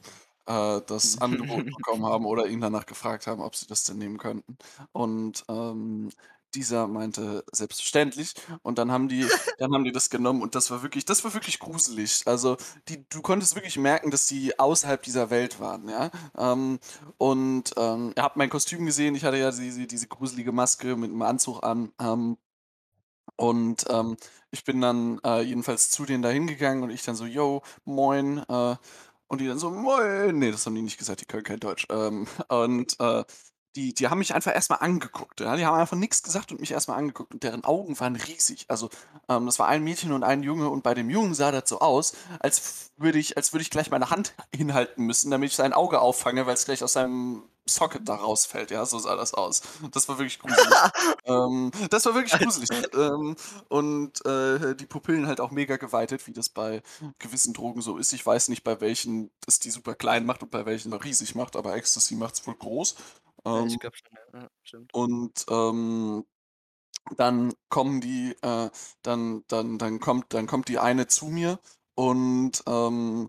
[0.47, 4.19] äh, das angeboten bekommen haben oder ihn danach gefragt haben, ob sie das denn nehmen
[4.19, 4.57] könnten.
[4.93, 6.11] Und, ähm,
[6.55, 9.27] dieser meinte: „Selbstverständlich.“ Und dann haben die
[9.59, 12.23] dann haben die das genommen und das war wirklich das war wirklich gruselig.
[12.27, 12.57] Also,
[12.89, 16.11] die du konntest wirklich merken, dass die außerhalb dieser Welt waren, ja?
[16.37, 16.79] Ähm,
[17.19, 19.15] und, ähm, ihr habt mein Kostüm gesehen.
[19.15, 22.37] Ich hatte ja diese diese gruselige Maske mit 'nem Anzug an, ähm
[23.37, 24.17] und, ähm,
[24.51, 28.39] ich bin dann, äh, jedenfalls zu denen da hingegangen und ich dann so: „Jo, moin“,
[28.49, 28.77] äh,
[29.29, 31.87] und die dann so: „Moin.“ Ne, das haben die nicht gesagt, die können kein Deutsch.
[31.91, 33.25] Ähm, und, äh,
[33.77, 35.57] die die haben mich einfach erst mal angeguckt, ja?
[35.57, 38.67] Die haben einfach nix gesagt und mich erst mal angeguckt und deren Augen waren riesig.
[38.69, 38.91] Also,
[39.29, 41.81] ähm, das war ein Mädchen und ein Junge und bei dem Jungen sah das so
[41.81, 45.73] aus, als würde ich als würde ich gleich meine Hand hinhalten müssen, damit ich sein
[45.73, 48.85] Auge auffange, weil's gleich aus seinem Socket da rausfällt, ja?
[48.87, 49.63] So sah das aus.
[49.93, 50.69] Das war wirklich gruselig.
[51.25, 52.69] Ähm, das war wirklich gruselig.
[52.95, 53.37] Ähm,
[53.69, 56.83] und, äh, die Pupillen halt auch mega geweitet, wie das bei
[57.21, 58.13] gewissen Drogen so ist.
[58.13, 61.55] Ich weiß nicht, bei welchen das die super klein macht und bei welchen riesig macht,
[61.55, 62.97] aber Ecstasy macht's wohl groß.
[63.51, 64.41] Ja, Ähm ich glaube schon, ja.
[64.43, 64.93] Ja, stimmt.
[64.93, 66.25] und, ähm,
[67.17, 68.71] dann kommen die, äh
[69.03, 71.61] dann dann dann kommt dann kommt die eine zu mir
[71.97, 73.29] und, ähm,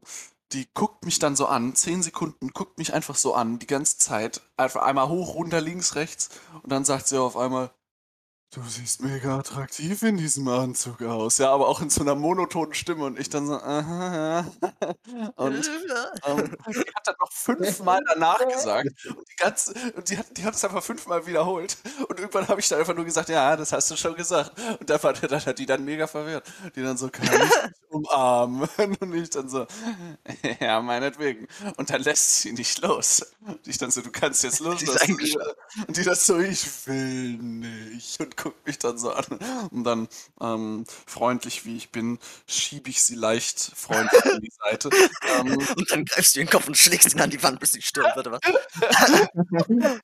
[0.54, 3.98] die guckt mich dann so an, 10 Sekunden, guckt mich einfach so an, die ganze
[4.00, 4.42] Zeit.
[4.58, 6.30] Einfach einmal hoch, runter, links, rechts
[6.64, 7.72] und dann sagt sie auf einmal:
[8.54, 12.76] „Du siehst mega attraktiv in diesem Anzug aus.“ Ja, aber auch in so 'ner monotonen
[12.76, 14.46] Stimme und ich dann so: „Aha, ja.“
[15.36, 15.72] Und,
[16.26, 20.46] ähm, die hat das noch fünfmal danach gesagt und die ganze und die hat die
[20.46, 21.78] hat es einfach fünfmal wiederholt
[22.10, 24.90] und irgendwann habe ich dann einfach nur gesagt: „Ja, das hast du schon gesagt.“ Und
[24.90, 26.46] da war dann hat die dann mega verwirrt.
[26.76, 28.70] Die dann so: „Kann ich dich umarmen?“
[29.02, 29.66] Und ich dann so:
[30.62, 33.26] „Ja, meinetwegen.“ Und dann lässt sie nicht los.
[33.48, 35.54] Und ich dann so: „Du kannst jetzt Die loslassen.“ eingeschlafen.
[35.88, 39.26] Und die dann so: „Ich will nicht.“ Und guckt mich dann so an.
[39.72, 40.08] Und dann,
[40.42, 44.90] ähm, freundlich wie ich bin, schiebe ich sie leicht freundlich an die Seite.
[45.40, 47.72] Ähm Und dann greifst du in den Kopf und schlägst ihn an die Wand, bis
[47.72, 48.42] sie stirbt, oder was?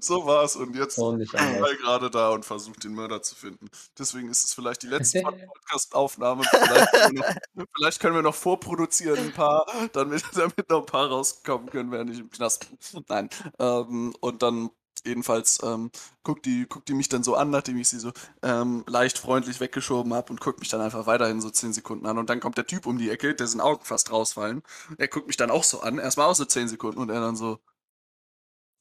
[0.00, 1.70] So war's und jetzt Oh, ist anders.
[1.70, 3.68] er grade da und versucht, den Mörder zu finden.
[3.98, 6.44] Deswegen ist es vielleicht die letzte Pod Podcast-Aufnahme.
[6.44, 10.86] Vielleicht können wir noch vielleicht können wir noch vorproduzieren 'n paar, damit damit noch 'n
[10.86, 13.04] paar rauskommen können, während ich im Knast bin.
[13.08, 14.70] Nein, ähm, und dann
[15.04, 15.90] jedenfalls, ähm,
[16.22, 19.60] guckt die guckt die mich dann so an, nachdem ich sie so, ähm, leicht freundlich
[19.60, 22.18] weggeschoben habe und guckt mich dann einfach weiterhin so 10 Sekunden an.
[22.18, 24.62] Und dann kommt der Typ um die Ecke, dessen Augen fast rausfallen.
[24.98, 27.20] Er guckt mich dann auch so an, erst mal auch so 10 Sekunden und er
[27.20, 27.58] dann so: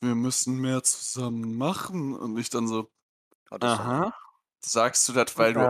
[0.02, 2.90] „Wir müssen mehr zusammen machen.“ Und ich dann so:
[3.62, 4.12] „Aha.
[4.64, 5.68] Sagst du das, weil du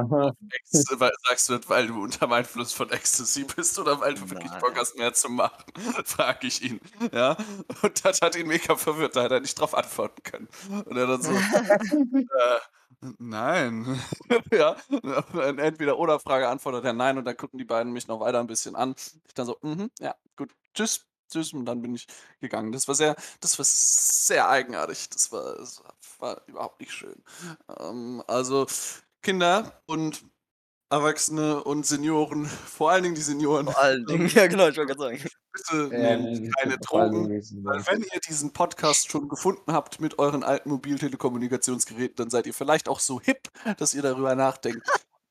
[1.28, 4.74] sagst du das, weil du unterm Einfluss von Ecstasy bist oder weil du wirklich Bock
[4.74, 4.80] Nein.
[4.80, 5.66] hast, mehr zu machen?“
[6.06, 6.80] Frage ich ihn,
[7.12, 7.38] ja?
[7.82, 10.48] Und das hat ihn mega verwirrt, da hat er nicht drauf antworten können.
[10.86, 11.38] Und er dann so:
[12.40, 12.60] „Äh,
[13.20, 14.00] Nein.
[14.54, 14.78] Ja,
[15.34, 18.76] ein Entweder-oder-Frage antwortet er nein und dann gucken die beiden mich noch weiter ein bisschen
[18.78, 18.96] an.
[19.28, 20.54] Ich dann so: „Mhm, ja, gut.
[20.76, 22.08] Tschüss, tschüss“ und dann bin ich
[22.40, 22.72] gegangen.
[22.72, 25.10] Das war sehr das war sehr eigenartig.
[25.10, 25.82] Das war das
[26.20, 27.24] war überhaupt nicht schön.
[27.80, 28.66] Ähm, also,
[29.22, 30.24] Kinder und
[30.90, 34.78] Erwachsene und Senioren, vor allen Dingen die Senioren, Vor allen Dingen, ähm, ja genau, ich
[34.78, 35.24] wollte grad sagen.
[35.52, 37.30] bitte Ähm, nehmt keine Drogen,
[37.64, 42.54] weil wenn ihr diesen Podcast schon gefunden habt mit euren alten Mobiltelekommunikationsgeräten, dann seid ihr
[42.54, 44.88] vielleicht auch so hip, dass ihr darüber nachdenkt,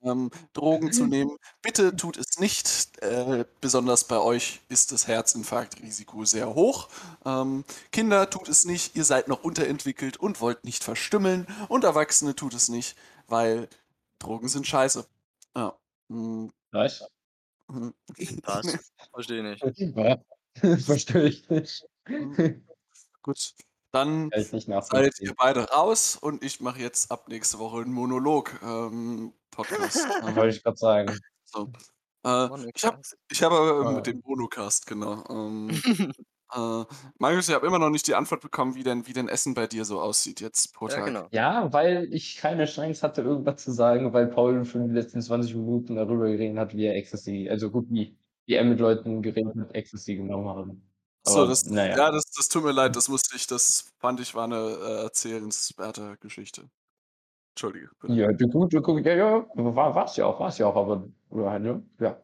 [0.06, 1.36] ähm, Drogen zu nehmen.
[1.62, 2.98] Bitte tut es nicht.
[3.02, 6.88] Äh, besonders bei euch ist das Herzinfarktrisiko sehr hoch.
[7.24, 11.46] Ähm, Kinder tut es nicht, ihr seid noch unterentwickelt und wollt nicht verstümmeln.
[11.68, 13.68] Und Erwachsene tut es nicht, weil
[14.18, 15.06] Drogen sind scheiße.
[15.56, 15.76] Ja.
[16.08, 17.04] Mm, Was?
[17.68, 17.94] mhm.
[18.44, 18.92] Was?
[19.12, 19.62] Verstehe nicht.
[20.84, 21.86] Verstehe ich nicht.
[22.08, 22.66] Mhm.
[23.22, 23.54] Gut,
[23.92, 29.32] dann seid ihr beide raus und ich mache jetzt ab nächste Woche einen Monolog, ähm,
[29.50, 29.96] Podcast.
[30.22, 31.18] Ähm, Wollte ich gerade sagen.
[31.44, 31.70] so.
[32.24, 33.56] Äh, ich habe ich habe,
[33.88, 34.00] ähm, Ah.
[34.00, 35.24] den Monocast, genau.
[35.30, 35.70] Ähm,
[36.54, 36.84] äh,
[37.18, 39.66] Marius, ich habe immer noch nicht die Antwort bekommen, wie denn wie denn Essen bei
[39.66, 41.04] dir so aussieht jetzt pro Ja, Tag.
[41.06, 41.28] genau.
[41.30, 45.54] Ja, weil ich keine Chance hatte, irgendwas zu sagen, weil Paul für die letzten 20
[45.54, 49.54] Minuten darüber geredet hat, wie er Ecstasy, also gut, wie, wie er mit Leuten geredet
[49.58, 50.85] hat, Ecstasy genommen haben.
[51.28, 51.96] So, das naja.
[51.96, 55.02] ja, das das tut mir leid, das musste ich das fand ich, war 'ne, äh,
[55.02, 56.70] erzählenswerte Geschichte.
[57.54, 58.18] Entschuldige, bitte.
[58.18, 61.08] Ja, du gut, du gut, ja, ja, war war's ja auch, war's ja auch, aber
[61.50, 61.82] halt, ne?
[61.98, 62.20] Ja.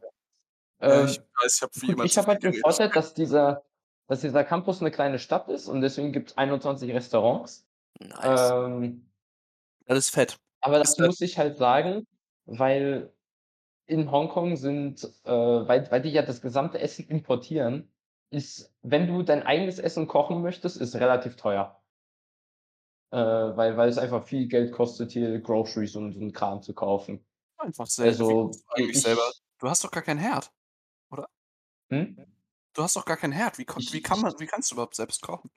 [0.87, 2.63] Ja, ich Ähm, weiß, ich habe wie gut, immer ich zu habe viel halt den.
[2.63, 3.65] Vorteil, dass dieser
[4.09, 7.69] dass dieser Campus 'ne kleine Stadt ist und deswegen gibt's 21 Restaurants.
[8.01, 8.53] Nice.
[8.53, 9.11] Ähm
[9.87, 10.37] Das ist fett.
[10.63, 10.99] aber Das fett.
[10.99, 12.07] muss ich halt sagen,
[12.47, 13.13] weil
[13.87, 17.92] in Hongkong sind, äh weil weil die ja das gesamte Essen importieren,
[18.33, 21.83] ist wenn du dein eigenes Essen kochen möchtest, ist relativ teuer.
[23.13, 27.27] Äh, weil weil es einfach viel Geld kostet, hier Groceries und und Kram zu kaufen.
[27.59, 27.87] Einfach.
[27.99, 29.23] Wie Also, eigentlich selber?
[29.23, 30.53] ich Du hast doch gar keinen Herd,
[31.11, 31.29] oder?
[31.91, 32.33] Hm?
[32.77, 33.59] Du hast doch gar keinen Herd.
[33.59, 35.51] Wie Ich wie kann ich man wie kannst du überhaupt selbst kochen?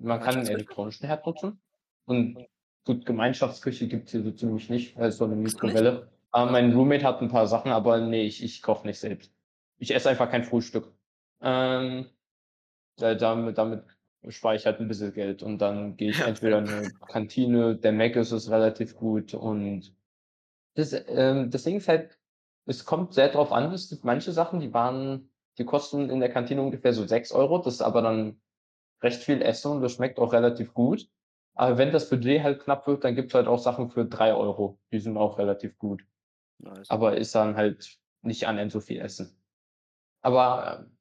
[0.00, 0.48] Man kann 'n Gemeinschaftsküche?
[0.48, 1.60] elektronischen Herd nutzen
[2.04, 2.46] und
[2.84, 5.84] gut, Gemeinschaftsküche gibt's hier so ziemlich nicht, weil so 'ne Ach so, nicht?
[5.84, 6.12] Mikrowelle.
[6.30, 9.37] Aber mein Roommate hat 'n paar Sachen, aber ne, ich ich koche nicht selbst.
[9.80, 10.92] Ich esse einfach kein Frühstück.
[11.40, 12.06] Ähm,
[12.98, 13.84] da damit damit
[14.28, 17.92] spare ich halt 'n bisschen Geld und dann gehe ich entweder in 'ne Kantine, der
[17.92, 19.94] Mc's ist relativ gut und
[20.74, 22.18] das ähm, das Ding ist halt,
[22.66, 23.72] es kommt sehr drauf an.
[23.72, 27.64] Es gibt manche Sachen, die waren die kosten in der Kantine ungefähr so 6 €.
[27.66, 28.40] Das ist aber dann
[29.02, 31.08] recht viel Essen und das schmeckt auch relativ gut.
[31.54, 34.80] Aber wenn das Budget halt knapp wird, dann gibt's halt auch Sachen für 3 €.
[34.92, 36.04] Die sind auch relativ gut.
[36.60, 36.88] Nice.
[36.88, 39.37] Aber ist dann halt nicht annähernd so viel Essen.
[40.22, 40.98] Aber, ähm,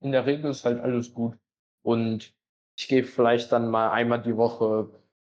[0.00, 1.36] in der Regel ist halt alles gut
[1.82, 2.34] und
[2.78, 4.90] ich gehe vielleicht dann mal einmal die Woche,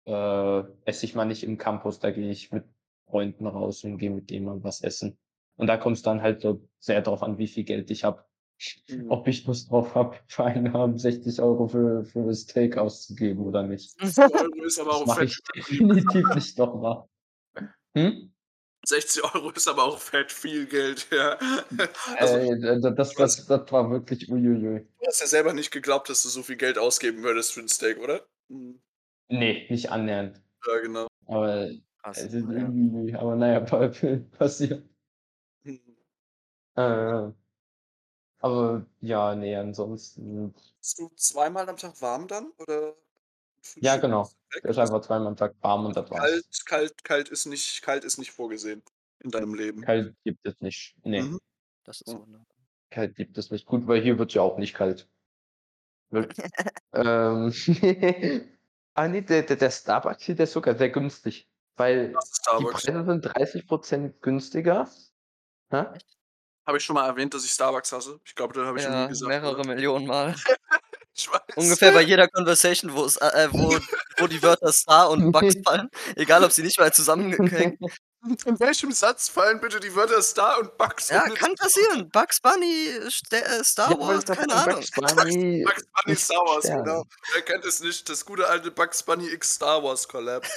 [0.07, 2.65] äh, esse ich mal nicht im Campus, da gehe ich mit
[3.09, 5.17] Freunden raus und gehe mit denen mal was essen.
[5.57, 8.25] Und da kommt's dann halt so sehr drauf an, wie viel Geld ich habe.
[8.89, 9.11] Mhm.
[9.11, 13.63] Ob ich Lust drauf habe, für einen Abend 60 € für für Steak auszugeben oder
[13.63, 13.91] nicht.
[14.01, 17.09] 60 € ist aber Das auch mache fett ich definitiv nicht noch mal.
[17.95, 18.33] Hm?
[18.89, 21.39] 60 € ist aber auch fett viel Geld, ja.
[22.19, 24.87] Also, Äh, d d das du hast das das war wirklich ui ui ui.
[25.01, 27.69] du hast ja selber nicht geglaubt, dass du so viel Geld ausgeben würdest für 'n
[27.69, 28.27] Steak, oder?
[28.49, 28.81] Mhm.
[29.31, 30.41] Ne, nicht annähernd.
[30.65, 31.07] Ja, genau.
[31.27, 31.71] Aber
[32.03, 32.47] Krass, also, ja.
[32.51, 33.91] irgendwie aber na ja, pa
[34.39, 34.85] passiert.
[35.65, 35.97] Mhm.
[36.77, 37.33] Äh,
[38.41, 42.97] aber ja, ne, ansonsten Isst du zweimal am Tag warm dann oder
[43.81, 44.23] Ja, genau.
[44.23, 46.21] ist esse Also einfach zweimal am Tag warm und das war's.
[46.21, 48.83] kalt kalt kalt ist nicht kalt ist nicht vorgesehen
[49.21, 49.83] in deinem Leben?
[49.83, 50.95] Kalt gibt es nicht.
[51.05, 51.23] Ne.
[51.23, 51.39] Mhm.
[51.85, 52.19] Das ist Ja.
[52.21, 52.47] wunderbar.
[52.91, 53.67] Kalt gibt es nicht.
[53.67, 55.09] Gut, weil hier wird's ja auch nicht kalt.
[56.95, 57.53] Ähm,
[58.95, 62.65] ah ne, der der der Starbucks hier, der ist sogar sehr günstig, weil ist die?
[62.65, 64.89] Preise sind 30 % günstiger.
[65.71, 68.21] Habe ich schon mal erwähnt, dass ich Starbucks hasse?
[68.25, 69.67] Ich glaube, das habe ich noch nie Ja, gesagt, mehrere oder?
[69.75, 70.35] Millionen Mal.
[71.57, 73.77] Ungefähr bei jeder Conversation, wo es äh, wo
[74.19, 77.79] wo die Wörter Star und Bugs fallen, egal ob sie nicht mal zusammenhängen.
[78.45, 82.11] In welchem Satz fallen bitte die Wörter Star und Bugs Ja, kann passieren.
[82.11, 82.89] Bugs Bunny,
[83.31, 84.75] äh, Star Ja, Wars, grad keine Ahnung.
[84.81, 86.85] Bugs Bunny Bugs Bunny Star Wars, Stern.
[86.85, 87.05] genau.
[87.35, 88.09] Wer kennt es nicht?
[88.09, 90.45] Das gute alte Bugs Bunny X Star Wars Collab.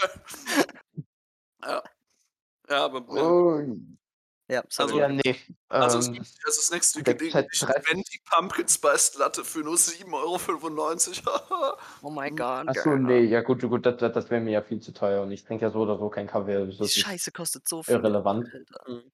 [0.00, 1.02] Ähm,
[1.64, 1.82] ja.
[2.70, 3.22] Ja, aber ja.
[3.22, 3.76] Oh.
[4.50, 4.92] Ja, sorry.
[4.92, 5.22] Also Ja, ne,
[5.78, 9.44] also das ähm, günstig also das nächste der Ding, ich 30 Venti Pumpkin Spiced Latte
[9.44, 11.76] für nur 7,95 €.
[12.02, 12.36] Oh my Hm.
[12.36, 13.00] god, Ach so, girl.
[13.00, 15.64] ne, ja gut, gut, das das wäre mir ja viel zu teuer und ich trinke
[15.66, 17.96] ja so oder so Kaffee, also Die Scheiße kostet so viel.
[17.96, 18.48] irrelevant.
[18.86, 19.10] Mhm.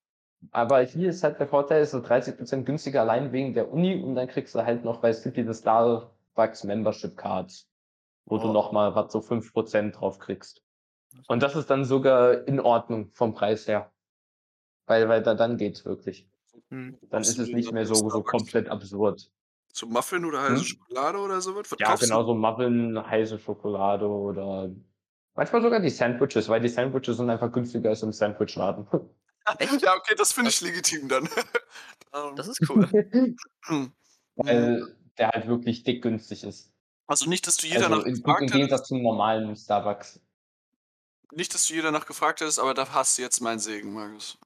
[0.52, 3.96] Aber hier ist halt der Vorteil, es ist 30 % günstiger allein wegen der Uni
[4.02, 7.68] und dann kriegst du halt noch, weil es gibt diese Starbucks Membership Cards.
[8.26, 8.52] wo du Oh.
[8.52, 10.62] nochmal was so 5% drauf kriegst.
[11.28, 13.92] Und das ist dann sogar in Ordnung vom Preis her.
[14.86, 16.26] Weil, weil da, dann geht's wirklich.
[16.70, 16.98] Hm.
[17.10, 19.30] Dann ist es nicht mehr so, so komplett absurd.
[19.72, 20.64] So Muffin oder heiße Hm?
[20.64, 21.70] Schokolade oder sowas?
[21.70, 24.70] Was Ja, genau so Muffin, heiße Schokolade oder
[25.34, 28.86] manchmal sogar die Sandwiches, weil die Sandwiches sind einfach günstiger als im Sandwichladen.
[29.58, 29.82] Echt?
[29.82, 31.28] Ja, okay, das finde ich legitim dann.
[32.14, 32.88] Ähm, Das ist cool.
[33.62, 33.92] hm.
[34.36, 36.72] weil der halt wirklich dick günstig ist.
[37.08, 40.20] Also nicht, dass du jeder Also nach in, im gefragt hättest, Gegensatz zum normalen Starbucks.
[41.32, 44.38] nicht, dass du jeder nach gefragt hättest, aber da hast du jetzt meinen Segen, Markus.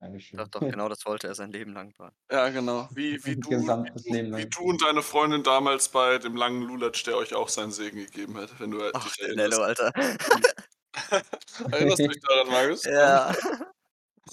[0.00, 0.38] Dankeschön.
[0.38, 1.92] Doch, doch, genau das wollte er sein Leben lang.
[1.98, 2.12] War.
[2.30, 2.88] Ja, genau.
[2.92, 7.16] Wie, wie, du, wie, wie du und deine Freundin damals bei dem langen Lulatsch, der
[7.16, 9.50] euch auch seinen Segen gegeben hat, wenn du Ach, dich erinnerst.
[9.50, 9.92] Nello, Alter.
[11.72, 12.84] Erinnerst du dich daran, Markus?
[12.84, 13.34] ja.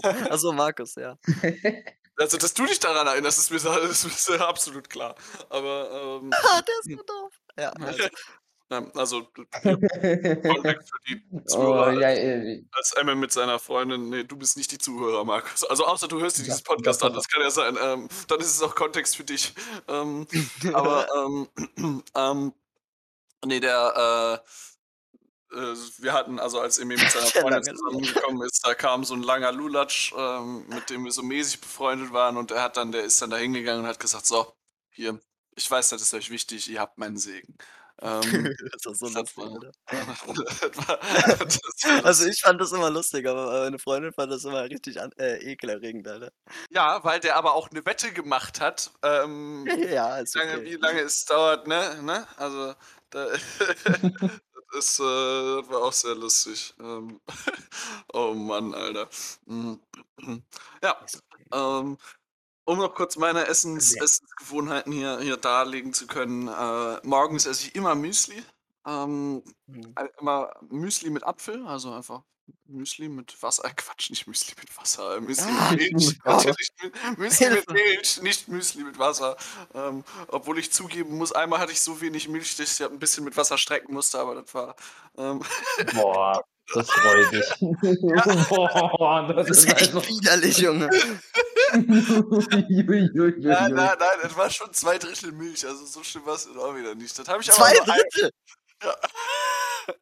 [0.30, 1.18] Achso, Markus, ja.
[2.18, 3.58] Also, dass du dich daran erinnerst, ist mir,
[3.90, 5.16] ist mir absolut klar.
[5.50, 7.34] Aber, ähm, Ah, der ist so doof.
[7.60, 8.10] Ja, also, ja,
[8.70, 9.64] also, Kontext
[10.02, 14.72] für die oh, Zuhörer, ja, äh, als Emme mit seiner Freundin, nee, du bist nicht
[14.72, 15.64] die Zuhörer, Markus.
[15.64, 17.78] Also, außer du hörst dir dieses Ja, Podcast an, das kann ja sein.
[17.80, 19.54] Ähm, dann ist es auch Kontext für dich.
[19.88, 20.28] Ähm,
[20.74, 22.54] aber, ähm, ähm,
[23.46, 24.42] nee, der,
[25.54, 29.14] äh, äh, wir hatten, also als Emi mit seiner Freundin zusammengekommen ist, da kam so
[29.14, 32.92] ein langer Lulatsch, ähm, mit dem wir so mäßig befreundet waren und er hat dann,
[32.92, 34.54] der ist dann da hingegangen und hat gesagt, so,
[34.90, 35.20] hier,
[35.56, 37.58] ich weiß, das ist euch wichtig, ihr habt meinen Segen.
[38.02, 39.72] Ähm, das ist so lustig, Alter.
[42.04, 45.38] Also ich fand das immer lustig, aber meine Freundin fand das immer richtig an, äh,
[45.52, 46.32] ekelerregend, Alter.
[46.70, 50.66] Ja, weil der aber auch eine Wette gemacht hat, ähm, ja, ist wie, lange, okay.
[50.66, 52.02] wie lange es dauert, ne?
[52.02, 52.28] ne?
[52.38, 52.74] Also,
[53.10, 53.42] da, das,
[54.74, 56.74] ist, äh, das war auch sehr lustig.
[56.80, 57.22] Ähm,
[58.14, 59.10] oh Mann, Alter.
[59.46, 59.80] Mhm.
[60.82, 60.98] Ja,
[61.52, 61.98] ähm,
[62.66, 64.04] um noch kurz meine Essens, Ja.
[64.04, 66.48] Essensgewohnheiten hier, hier darlegen zu können.
[66.48, 68.44] Äh, morgens esse ich immer Müsli.
[68.88, 69.94] Ähm, Hm.
[69.98, 72.22] Halt immer Müsli mit Apfel, also einfach
[72.68, 73.66] Müsli mit Wasser.
[73.66, 75.18] Äh, Quatsch, nicht Müsli mit Wasser.
[75.18, 76.20] äh, Müsli Ah, mit Milch.
[76.24, 76.70] Natürlich
[77.18, 77.70] Müsli mit.
[77.72, 79.36] Milch, nicht Müsli mit Wasser.
[79.74, 83.24] Ähm, obwohl ich zugeben muss, einmal hatte ich so wenig Milch, dass ich ein bisschen
[83.24, 84.76] mit Wasser strecken musste, aber das war.
[85.18, 85.42] Ähm,
[85.96, 86.44] boah,
[86.74, 87.50] das freut dich.
[88.50, 90.08] boah, das Das ist ist echt also.
[90.08, 90.90] widerlich, Junge.
[91.74, 96.76] Nein, nein, nein, es war schon zwei Drittel Milch, also so schlimm war es auch
[96.76, 97.18] wieder nicht.
[97.18, 98.32] Das habe ich aber Zwei nur ein, Drittel.
[98.84, 98.96] ja.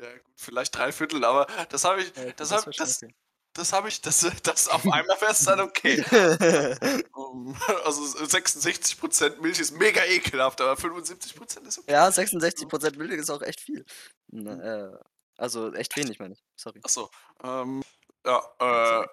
[0.00, 3.14] ja, gut, vielleicht drei Viertel, aber das habe ich, Ja, das das habe das, okay.
[3.54, 6.04] das habe ich, das, das auf einmal wäre es dann okay.
[7.84, 11.92] Also 66% Milch ist mega ekelhaft, aber 75% ist okay.
[11.92, 13.84] ja, 66% Milch ist auch echt viel.
[14.28, 14.98] Na, äh,
[15.36, 16.44] also echt wenig, meine ich.
[16.56, 16.80] Sorry.
[16.82, 17.08] Achso.
[17.44, 17.82] Ähm,
[18.24, 19.06] ja, äh,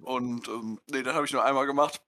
[0.00, 2.00] und ähm, nee, das habe ich nur einmal gemacht.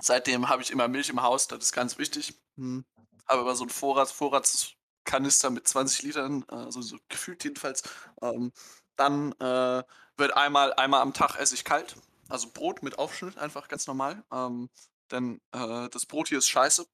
[0.00, 2.34] Seitdem habe ich immer Milch im Haus, das ist ganz wichtig.
[2.56, 2.84] Hm.
[3.26, 7.82] Habe immer so einen Vorrats, Vorratskanister mit 20 Litern, also so gefühlt jedenfalls.
[8.20, 8.52] Ähm,
[8.96, 9.82] dann äh,
[10.16, 11.96] wird einmal, einmal am Tag esse ich kalt.
[12.28, 14.24] Also Brot mit Aufschnitt, einfach ganz normal.
[14.32, 14.70] Ähm,
[15.10, 16.86] denn äh, das Brot hier ist scheiße.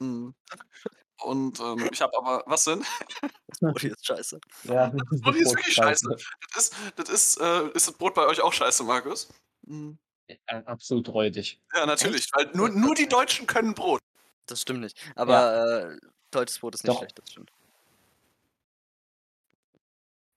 [0.00, 0.34] Hm.
[1.22, 2.84] Und ähm, ich habe aber, was denn?
[3.48, 4.40] Das Brot hier ist scheiße.
[4.64, 6.16] Ja, Das Brot hier ist wirklich scheiße.
[6.54, 9.28] Das ist, das ist, äh, ist das Brot bei euch auch scheiße, Markus?
[9.66, 9.98] Hm.
[10.28, 11.60] Ja, Absolut räudig.
[11.74, 14.00] Ja, natürlich, weil nur, nur die Deutschen können Brot.
[14.46, 14.98] Das stimmt nicht.
[15.16, 16.98] Aber äh, deutsches Brot ist nicht Doch.
[16.98, 17.50] schlecht, das stimmt.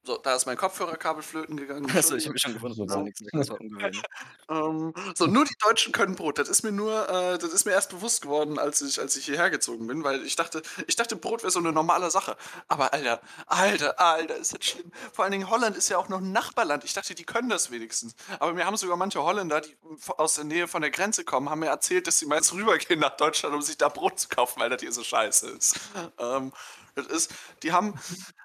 [0.08, 1.86] So, da ist mein Kopfhörerkabel flöten gegangen.
[1.94, 3.22] Achso, ich habe mich schon gewundert, du nichts.
[4.50, 6.38] Ähm, so, nur die Deutschen können Brot.
[6.38, 9.26] Das ist mir nur, äh, das ist mir erst bewusst geworden, als ich, als ich
[9.26, 12.38] hierher gezogen bin, weil ich dachte, ich dachte, Brot wäre so eine normale Sache.
[12.70, 14.90] Aber Alter, Alter, Alter, ist das schlimm.
[15.12, 16.86] Vor allen Dingen Holland ist ja auch noch ein Nachbarland.
[16.86, 18.16] Ich dachte, die können das wenigstens.
[18.40, 19.76] Aber mir haben sogar manche Holländer, die
[20.16, 23.18] aus der Nähe von der Grenze kommen, haben mir erzählt, dass sie jetzt rübergehen nach
[23.18, 25.78] Deutschland, um sich da Brot zu kaufen, weil das hier so scheiße ist.
[26.20, 26.54] Ähm,
[26.98, 27.34] das ist,
[27.64, 27.94] die haben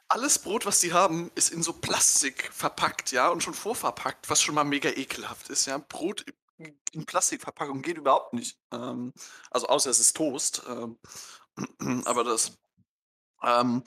[0.08, 4.42] alles Brot, was die haben, ist in so Plastik verpackt, ja, und schon vorverpackt, was
[4.42, 5.78] schon mal mega ekelhaft ist, ja.
[5.78, 6.24] Brot
[6.92, 8.58] in Plastikverpackung geht überhaupt nicht.
[8.72, 9.12] Ähm,
[9.50, 10.62] also außer es ist Toast.
[10.68, 10.98] Ähm,
[12.04, 12.58] aber das.
[13.42, 13.82] Ähm,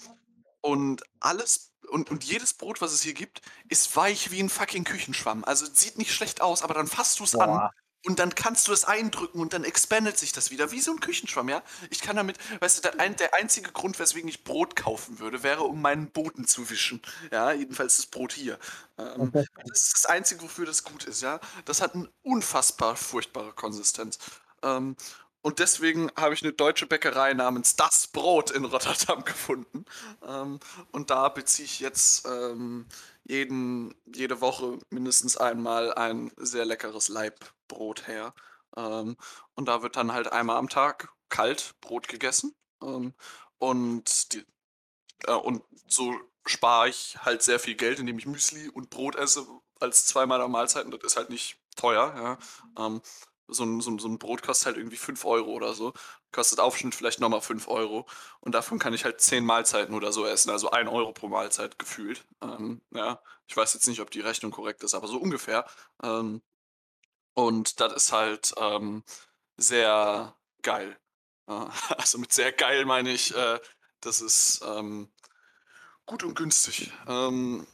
[0.61, 4.83] und alles und, und jedes Brot, was es hier gibt, ist weich wie ein fucking
[4.83, 5.43] Küchenschwamm.
[5.43, 7.69] Also sieht nicht schlecht aus, aber dann fasst du es an.
[8.05, 10.99] Und dann kannst du es eindrücken und dann expandet sich das wieder, wie so ein
[10.99, 11.63] Küchenschwamm, ja?
[11.89, 15.43] Ich kann damit, weißt du, der, ein, der einzige Grund, weswegen ich Brot kaufen würde,
[15.43, 17.01] wäre, um meinen Boden zu wischen.
[17.31, 18.59] Ja, jedenfalls das Brot hier.
[18.97, 21.39] Ähm, das ist das Einzige, wofür das gut ist, ja?
[21.65, 24.19] Das hat eine unfassbar furchtbare Konsistenz.
[24.61, 24.95] Ähm,
[25.45, 29.85] und deswegen habe ich eine deutsche Bäckerei namens Das Brot in Rotterdam gefunden.
[30.27, 30.59] Ähm,
[30.91, 32.87] und da beziehe ich jetzt ähm,
[33.27, 38.33] jeden, jede Woche mindestens einmal ein sehr leckeres Leibbrot her.
[38.77, 39.17] Ähm,
[39.55, 42.55] und da wird dann halt einmal am Tag kalt Brot gegessen.
[42.81, 43.13] Ähm,
[43.57, 44.45] und die,
[45.27, 46.15] äh, und so
[46.45, 49.47] spare ich halt sehr viel Geld, indem ich Müsli und Brot esse
[49.79, 50.91] als zwei meiner Mahlzeiten.
[50.91, 52.13] Das ist halt nicht teuer,
[52.77, 52.85] ja.
[52.85, 53.01] Ähm,
[53.47, 55.93] so 'n so so 'n Brot kostet halt irgendwie 5 Euro oder so.
[56.31, 58.05] Kostet Aufschnitt vielleicht noch mal 5 Euro
[58.41, 61.79] und davon kann ich halt 10 Mahlzeiten oder so essen, also 1 Euro pro Mahlzeit
[61.79, 62.25] gefühlt.
[62.41, 65.65] Ähm, ja, ich weiß jetzt nicht, ob die Rechnung korrekt ist, aber so ungefähr.
[66.03, 66.41] Ähm,
[67.33, 69.03] und das ist halt, ähm,
[69.57, 70.97] sehr geil.
[71.47, 71.53] Äh,
[71.97, 73.59] also, mit sehr geil meine ich, äh,
[74.01, 75.11] das ist, ähm,
[76.05, 76.91] gut und günstig.
[77.07, 77.67] Ähm,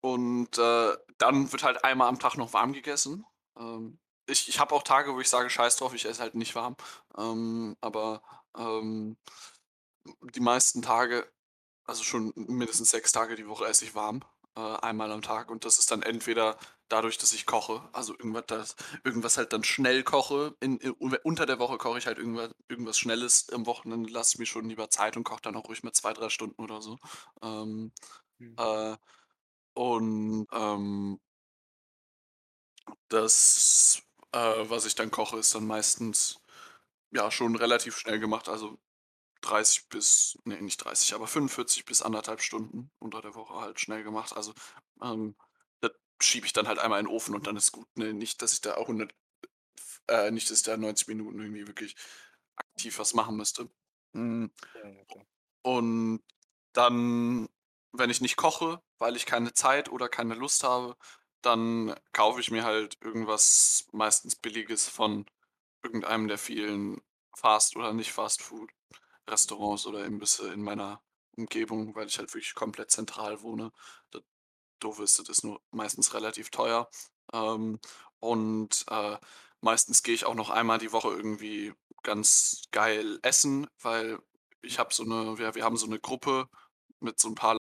[0.00, 3.24] und, äh, dann wird halt einmal am Tag noch warm gegessen.
[3.58, 3.98] Ähm,
[4.28, 6.76] ich ich habe auch Tage, wo ich sage: „Scheiß drauf, ich esse halt nicht warm.“
[7.18, 8.22] Ähm, aber,
[8.56, 9.16] ähm,
[10.34, 11.30] die meisten Tage,
[11.84, 14.22] also schon mindestens 6 Tage die Woche esse ich warm,
[14.56, 16.58] äh, einmal am Tag und das ist dann entweder
[16.88, 20.56] dadurch, dass ich koche, also irgendwas das irgendwas halt dann schnell koche.
[20.60, 24.38] In in unter der Woche koche ich halt irgendwa irgendwas Schnelles, am Wochenende lasse ich
[24.40, 26.98] mir schon lieber Zeit und koche dann auch ruhig mal 2, 3 Stunden oder so.
[27.42, 27.92] Ähm,
[28.40, 28.54] Mhm.
[28.58, 28.96] äh,
[29.74, 31.20] und, ähm
[33.08, 34.02] das,
[34.32, 34.38] äh,
[34.70, 36.40] was ich dann koche, ist dann meistens,
[37.12, 38.78] ja, schon relativ schnell gemacht, also
[39.42, 44.02] 30 bis ne, nicht 30, aber 45 bis 1,5 Stunden unter der Woche halt schnell
[44.04, 44.36] gemacht.
[44.36, 44.54] Also,
[45.02, 45.36] ähm,
[45.80, 48.12] das schiebe ich dann halt einmal in den Ofen und dann ist gut, ne?
[48.14, 49.12] Nicht, dass ich da auch 100
[49.78, 51.96] f äh, nicht, dass ich da 90 Minuten irgendwie wirklich
[52.56, 53.70] aktiv was machen müsste.
[54.14, 55.26] Hm, klar.
[55.62, 56.22] und
[56.72, 57.48] dann,
[57.92, 60.96] wenn ich nicht koche, weil ich keine Zeit oder keine Lust habe,
[61.42, 65.26] dann kaufe ich mir halt irgendwas meistens Billiges von
[65.82, 67.00] irgendeinem der vielen
[67.36, 71.02] Fast oder nicht Fast-Food-Restaurants oder Imbisse in meiner
[71.36, 73.72] Umgebung, weil ich halt wirklich komplett zentral wohne.
[74.12, 74.22] Das
[74.80, 76.90] Doofe ist, das ist nur meistens relativ teuer.
[77.34, 77.80] Ähm,
[78.20, 79.18] und, äh,
[79.62, 81.74] meistens gehe ich auch noch einmal die Woche irgendwie
[82.04, 84.20] ganz geil essen, weil
[84.62, 86.48] ich habe so 'ne wir wir haben so 'ne Gruppe
[87.00, 87.58] mit so 'n paar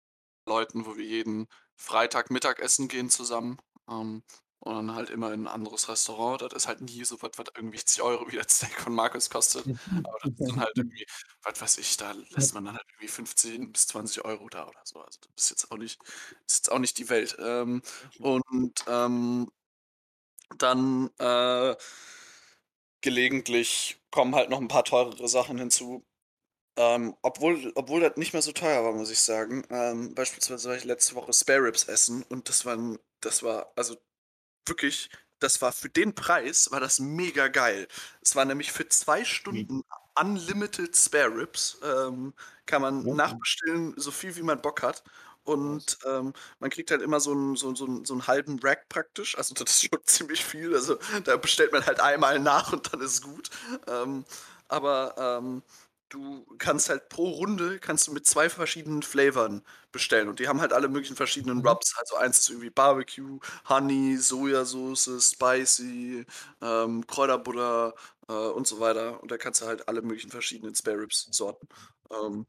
[0.47, 1.47] Leuten, wo wir jeden
[1.79, 3.57] Freitag Mittagessen gehen zusammen,
[3.89, 4.23] ähm,
[4.59, 6.41] und dann halt immer in 'n anderes Restaurant.
[6.41, 9.29] Das ist halt nie so was, was irgendwie zig Euro wie das Steak von Markus
[9.29, 9.69] kostet.
[10.03, 11.05] Aber das ist dann halt irgendwie,
[11.43, 14.81] was weiß ich, da lässt man dann halt irgendwie 15 bis 20 Euro da oder
[14.85, 14.99] so.
[15.01, 15.99] Also, das ist jetzt auch nicht
[16.47, 17.35] ist jetzt auch nicht die Welt.
[17.39, 17.81] Ähm,
[18.19, 19.47] und, ähm
[20.57, 21.75] dann, äh
[23.03, 26.05] gelegentlich kommen halt noch 'n paar teurere Sachen hinzu.
[26.77, 29.63] Ähm, obwohl obwohl das nicht mehr so teuer war, muss ich sagen.
[29.69, 33.97] Ähm, beispielsweise war ich letzte Woche Spare Ribs essen und das waren das war also
[34.67, 35.09] wirklich,
[35.39, 37.87] das war für den Preis war das mega geil.
[38.21, 39.65] Es war nämlich für 2 Mhm.
[39.65, 39.83] Stunden
[40.19, 41.79] unlimited Spare Ribs.
[41.83, 42.33] Ähm,
[42.65, 43.15] kann man Mhm.
[43.15, 45.03] nachbestellen, so viel wie man Bock hat.
[45.43, 49.37] Und, ähm, man kriegt halt immer so 'n so so so 'n halben Rack praktisch.
[49.37, 50.73] Also, das ist schon ziemlich viel.
[50.75, 53.49] Also, da bestellt man halt einmal nach und dann ist gut.
[53.87, 54.25] Ähm,
[54.67, 55.61] aber, ähm,
[56.15, 60.61] du kannst halt pro Runde kannst du mit 2 verschiedenen Flavern bestellen und die haben
[60.61, 61.67] halt alle möglichen verschiedenen Mhm.
[61.67, 61.93] Rubs.
[61.97, 63.39] Also, eins ist irgendwie Barbecue,
[63.69, 66.25] Honey, Sojasauce, Spicy,
[66.61, 67.95] ähm, Kräuterbutter,
[68.29, 69.21] äh, und so weiter.
[69.21, 71.67] Und da kannst du halt alle möglichen verschiedenen Spare Ribs Sorten.
[72.11, 72.47] Ähm,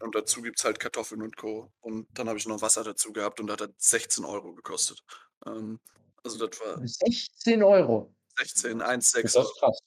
[0.00, 1.72] und dazu gibt's halt Kartoffeln und Co.
[1.80, 5.00] Und dann habe ich noch Wasser dazu gehabt und das hat 16 Euro gekostet.
[5.46, 5.80] Ähm,
[6.24, 8.14] also, das war 16 €?
[8.38, 8.82] 16, Was?
[8.82, 9.48] 1,6 Das Euro.
[9.48, 9.78] ist krass.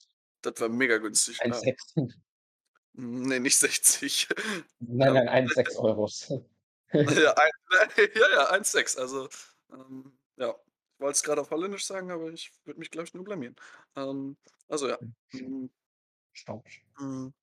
[0.42, 1.62] Das war mega günstig, ja.
[1.62, 2.14] 1,6.
[2.96, 4.28] Ne, nicht 60.
[4.80, 6.44] Nein, Ähm, nein, 1,6 €.
[7.22, 7.50] Ja, ein
[8.14, 8.96] ja, ja, 1,6.
[8.96, 9.28] Also,
[9.72, 10.54] ähm, ja.
[10.96, 13.56] Ich wollte es grad auf Holländisch sagen, aber ich würde mich, glaube ich, nur blamieren.
[13.96, 14.36] Ähm,
[14.68, 14.96] also ja.
[15.30, 15.68] Hm.
[16.32, 16.84] Staubsch.
[17.00, 17.34] Mhm.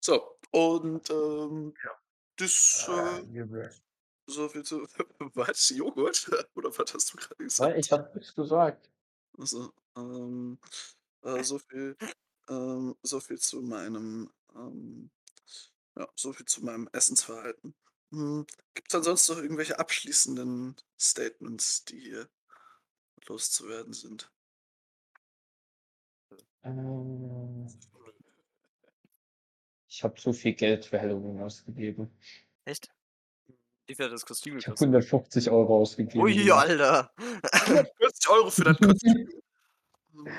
[0.00, 1.90] So, und, ähm, Ja.
[2.36, 3.70] das, Äh, äh
[4.26, 4.86] so viel zu
[5.34, 5.68] was?
[5.70, 6.30] Joghurt?
[6.54, 7.92] Oder was hast du grade Nein, ich gesagt?
[7.92, 8.90] habe nix gesagt.
[9.38, 10.58] Ach so, ähm,
[11.22, 11.96] äh, so viel
[12.48, 15.10] ähm, so viel zu meinem, ähm
[15.96, 17.74] ja, so viel zu meinem Essensverhalten.
[18.12, 22.30] Hm, gibt's ansonsten noch irgendwelche abschließenden Statements, die hier
[23.28, 24.30] loszuwerden sind?
[26.64, 27.66] Ähm
[29.90, 32.10] Ich habe zu viel Geld für Halloween ausgegeben.
[32.66, 32.90] Echt?
[33.86, 34.88] Wie viel hat das Kostüm Ich habe gekostet?
[34.88, 36.50] 150 € ausgegeben Ui.
[36.52, 37.10] Alter.
[37.18, 39.28] 140 € für das Kostüm?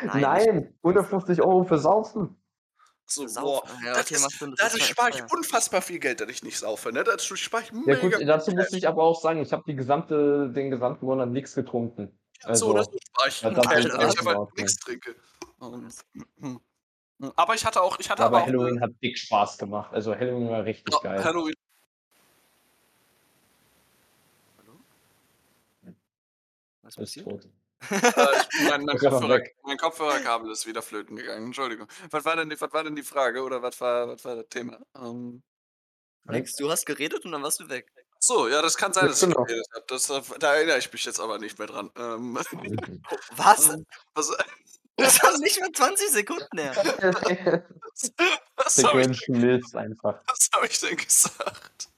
[0.01, 2.38] Nein, Nein, 150 € für Saufen.
[3.11, 3.63] So, boah?
[3.83, 6.57] Ja, das okay, ist das ist echt spare ich unfassbar viel Geld, dass ich nicht
[6.59, 7.03] saufe, ne?
[7.03, 9.75] Dadurch spare ich Ja gut, mega dazu muss ich aber auch sagen, ich habe die
[9.75, 12.19] gesamte den gesamten Monat nix getrunken.
[12.43, 14.47] Ja, so oder so Also, spare ich ja, das ich Ordnung.
[14.57, 15.15] nix trinke.
[15.59, 16.59] Hm.
[17.21, 19.91] Hm, aber ich hatte auch ich hatte aber aber auch Halloween hat dick Spaß gemacht.
[19.91, 21.23] Also, Halloween war richtig Ja, geil.
[21.23, 21.55] Halloween
[24.57, 24.79] Hallo?
[26.83, 27.25] Was Ist passiert?
[27.25, 27.49] tot.
[27.89, 27.99] Äh,
[28.69, 31.45] mein mein Kopfhörer mein Kopfhörerkabel ist wieder flöten gegangen.
[31.47, 31.87] Entschuldigung.
[32.11, 34.49] Was war denn die was war denn die Frage oder was war was war das
[34.49, 34.79] Thema?
[34.95, 35.41] Ähm
[36.25, 37.91] Nix, du hast geredet und dann warst du weg.
[38.19, 39.45] So, ja, das kann sein, dass ich genau.
[39.45, 39.85] geredet habe.
[39.87, 41.89] Das, äh, da erinnere ich mich jetzt aber nicht mehr dran.
[41.97, 42.37] Ähm,
[43.37, 43.69] Was?
[43.69, 44.31] ähm, was
[44.97, 47.63] Das ist nicht mal 20 Sekunden her.
[48.57, 50.21] was habe schmilzt einfach.
[50.27, 51.89] was hab ich denn gesagt?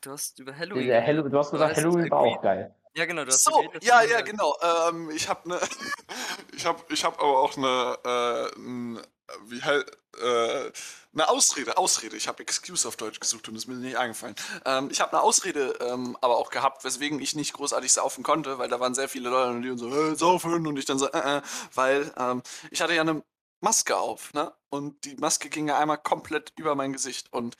[0.00, 0.90] Du hast über Halloween.
[1.06, 2.74] Hallo- du hast gesagt, Halloween war auch geil.
[2.94, 4.56] Ja, genau, du hast So, ja, ja, genau.
[4.62, 5.60] Ähm, ich habe ne,
[6.56, 9.00] ich habe, ich habe aber auch eine, äh, n-
[9.46, 9.90] wie halt,
[10.20, 10.70] äh,
[11.14, 12.16] eine Ausrede, Ausrede.
[12.16, 14.34] Ich habe Excuse auf Deutsch gesucht und ist mir nicht eingefallen.
[14.66, 18.58] Ähm, ich habe eine Ausrede, ähm, aber auch gehabt, weswegen ich nicht großartig saufen konnte,
[18.58, 21.10] weil da waren sehr viele Leute und die so, äh, saufen und ich dann so,
[21.10, 21.42] äh, äh,
[21.74, 23.22] weil ähm, ich hatte ja eine
[23.60, 24.52] Maske auf, ne?
[24.68, 27.56] Und die Maske ging ja einmal komplett über mein Gesicht und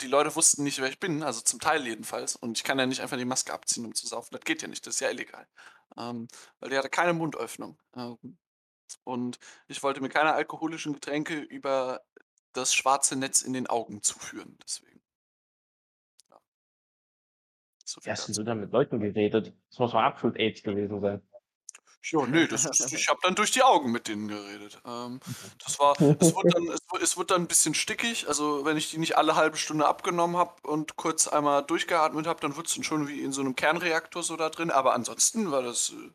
[0.00, 2.36] die Leute wussten nicht, wer ich bin, also zum Teil jedenfalls.
[2.36, 4.30] Und ich kann ja nicht einfach die Maske abziehen, um zu saufen.
[4.32, 5.46] Das geht ja nicht, das ist ja illegal.
[5.96, 6.28] Ähm,
[6.60, 7.78] weil die hatte keine Mundöffnung.
[7.96, 8.38] Ähm,
[9.04, 12.02] und ich wollte mir keine alkoholischen Getränke über
[12.52, 14.58] das schwarze Netz in den Augen zuführen.
[14.62, 15.00] Deswegen.
[16.30, 16.40] Ja.
[17.84, 19.54] So Wie hast du da mit Leuten geredet?
[19.70, 21.22] Das muss mal absolut AIDS gewesen sein.
[22.04, 24.80] Ja, nee, das ist, ich habe dann durch die Augen mit denen geredet.
[24.86, 25.20] Ähm,
[25.64, 28.28] das war, es wurde, dann, es, es wurde dann ein bisschen stickig.
[28.28, 32.40] Also wenn ich die nicht alle halbe Stunde abgenommen habe und kurz einmal durchgeatmet habe,
[32.40, 34.70] dann wurde es schon wie in so einem Kernreaktor so da drin.
[34.70, 36.10] Aber ansonsten war das, äh,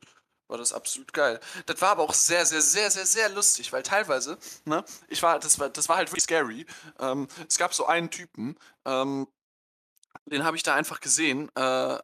[0.47, 1.39] war das absolut geil.
[1.65, 5.39] Das war aber auch sehr, sehr, sehr, sehr, sehr lustig, weil teilweise, ne, ich war,
[5.39, 6.65] das war, das war halt wirklich scary.
[6.99, 9.27] Ähm, es gab so einen Typen, ähm,
[10.25, 11.49] den habe ich da einfach gesehen.
[11.55, 11.99] Äh,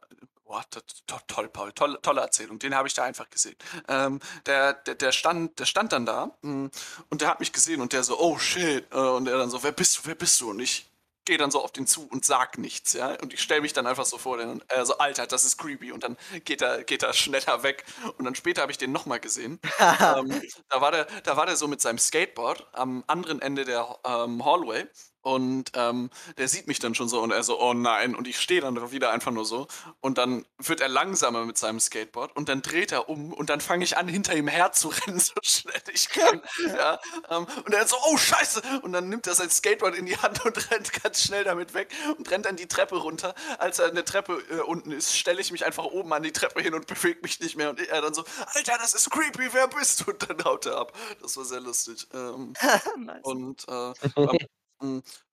[0.50, 2.58] boah, to- to- toll, Paul, tolle, tolle Erzählung.
[2.58, 3.54] Den habe ich da einfach gesehen.
[3.88, 6.70] Ähm, der, der, der, stand, der stand dann da mh,
[7.08, 8.84] und der hat mich gesehen und der so, oh shit.
[8.92, 10.50] Äh, und er dann so, wer bist du, wer bist du?
[10.50, 10.90] Und ich
[11.24, 13.14] gehe dann so auf den zu und sag nichts, ja.
[13.22, 15.92] Und ich stelle mich dann einfach so vor und er so, Alter, das ist creepy.
[15.92, 17.84] Und dann geht er, geht er schneller weg.
[18.18, 19.60] Und dann später habe ich den nochmal gesehen.
[19.78, 23.86] ähm, da, war der, da war der so mit seinem Skateboard am anderen Ende der
[24.04, 24.88] ähm, Hallway.
[25.22, 28.14] Und ähm, der sieht mich dann schon so und er so, oh nein.
[28.14, 29.66] Und ich stehe dann wieder einfach nur so.
[30.00, 33.60] Und dann wird er langsamer mit seinem Skateboard und dann dreht er um und dann
[33.60, 36.40] fange ich an, hinter ihm herzurennen, so schnell ich kann.
[36.66, 36.98] ja,
[37.28, 38.62] ähm, und er so, oh scheiße.
[38.82, 41.92] Und dann nimmt er sein Skateboard in die Hand und rennt ganz schnell damit weg
[42.16, 43.34] und rennt dann die Treppe runter.
[43.58, 46.32] Als er an der Treppe äh, unten ist, stelle ich mich einfach oben an die
[46.32, 47.70] Treppe hin und bewege mich nicht mehr.
[47.70, 50.10] Und er dann so, Alter, das ist creepy, wer bist du?
[50.10, 50.96] Und dann haut er ab.
[51.20, 52.06] Das war sehr lustig.
[52.14, 52.54] Ähm,
[52.96, 53.20] nice.
[53.22, 53.92] und äh,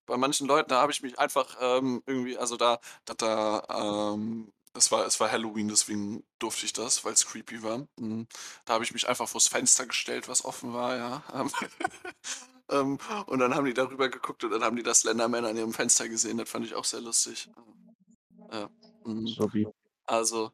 [0.06, 4.52] bei, manchen Leuten, da habe ich mich einfach ähm, irgendwie, also da, da, da ähm,
[4.74, 7.80] es war, es war Halloween, deswegen durfte ich das, weil es creepy war.
[7.98, 8.24] Mm,
[8.66, 11.24] Da habe ich mich einfach vors Fenster gestellt, was offen war, ja.
[11.34, 11.52] Ähm,
[12.70, 15.74] ähm, und dann haben die darüber geguckt und dann haben die das Slenderman an ihrem
[15.74, 16.38] Fenster gesehen.
[16.38, 17.50] Das fand ich auch sehr lustig.
[18.52, 18.70] Ja.
[19.54, 19.68] wie.
[20.06, 20.52] Also,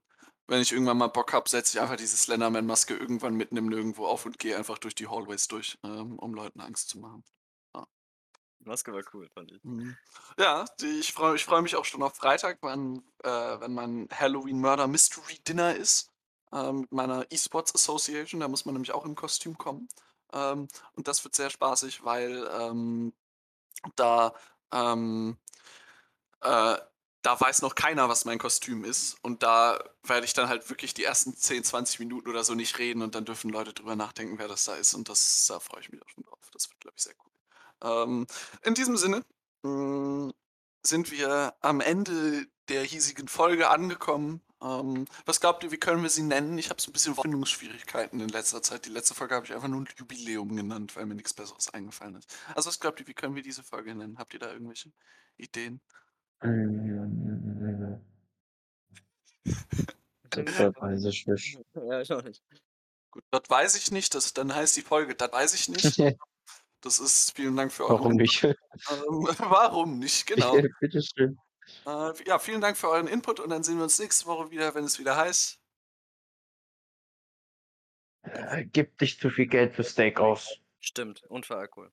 [0.47, 4.05] wenn ich irgendwann mal Bock habe, setze ich einfach diese Slenderman-Maske irgendwann mitten im Nirgendwo
[4.05, 7.23] auf und gehe einfach durch die Hallways durch, ähm, um Leuten Angst zu machen.
[8.63, 9.63] Die Maske war cool, fand ich.
[9.63, 9.97] Mhm.
[10.37, 14.07] Ja, die, ich freue ich freu mich auch schon auf Freitag, wenn, äh, wenn mein
[14.11, 16.11] Halloween Murder Mystery Dinner ist.
[16.53, 18.39] Ähm, mit meiner Esports Association.
[18.39, 19.89] Da muss man nämlich auch im Kostüm kommen.
[20.31, 23.13] Ähm, und das wird sehr spaßig, weil ähm,
[23.95, 24.33] da,
[24.71, 25.37] ähm,
[26.41, 26.77] äh,
[27.21, 29.17] da weiß noch keiner, was mein Kostüm ist.
[29.23, 32.77] Und da werde ich dann halt wirklich die ersten 10, 20 Minuten oder so nicht
[32.79, 34.93] reden und dann dürfen Leute drüber nachdenken, wer das da ist.
[34.93, 36.49] Und das, da freue ich mich auch schon drauf.
[36.53, 37.32] Das wird, glaube ich, sehr cool.
[37.83, 38.25] Ähm,
[38.63, 39.23] in diesem Sinne
[39.63, 40.31] mh,
[40.85, 44.41] sind wir am Ende der hiesigen Folge angekommen.
[44.61, 46.57] Ähm, was glaubt ihr, wie können wir sie nennen?
[46.57, 48.85] Ich habe so ein bisschen Findungsschwierigkeiten in letzter Zeit.
[48.85, 52.15] Die letzte Folge habe ich einfach nur ein Jubiläum genannt, weil mir nichts Besseres eingefallen
[52.15, 52.33] ist.
[52.55, 54.17] Also was glaubt ihr, wie können wir diese Folge nennen?
[54.17, 54.91] Habt ihr da irgendwelche
[55.37, 55.81] Ideen?
[60.29, 61.59] Das weiß ich nicht.
[61.75, 62.41] Ja, ich auch nicht.
[63.11, 64.15] Gut, das weiß ich nicht.
[64.15, 65.97] Das, dann heißt die Folge, das weiß ich nicht.
[66.83, 68.43] Das ist, vielen Dank für Warum euren nicht?
[68.43, 68.55] Ähm,
[69.39, 70.27] warum nicht?
[70.27, 70.57] Genau.
[70.81, 71.39] Bitteschön.
[71.85, 74.75] Äh, ja, vielen Dank für euren Input und dann sehen wir uns nächste Woche wieder,
[74.75, 75.59] wenn es wieder heißt.
[78.23, 80.57] Äh, gib nicht zu viel Geld für Steak aus.
[80.81, 81.89] Stimmt, und für Alkohol.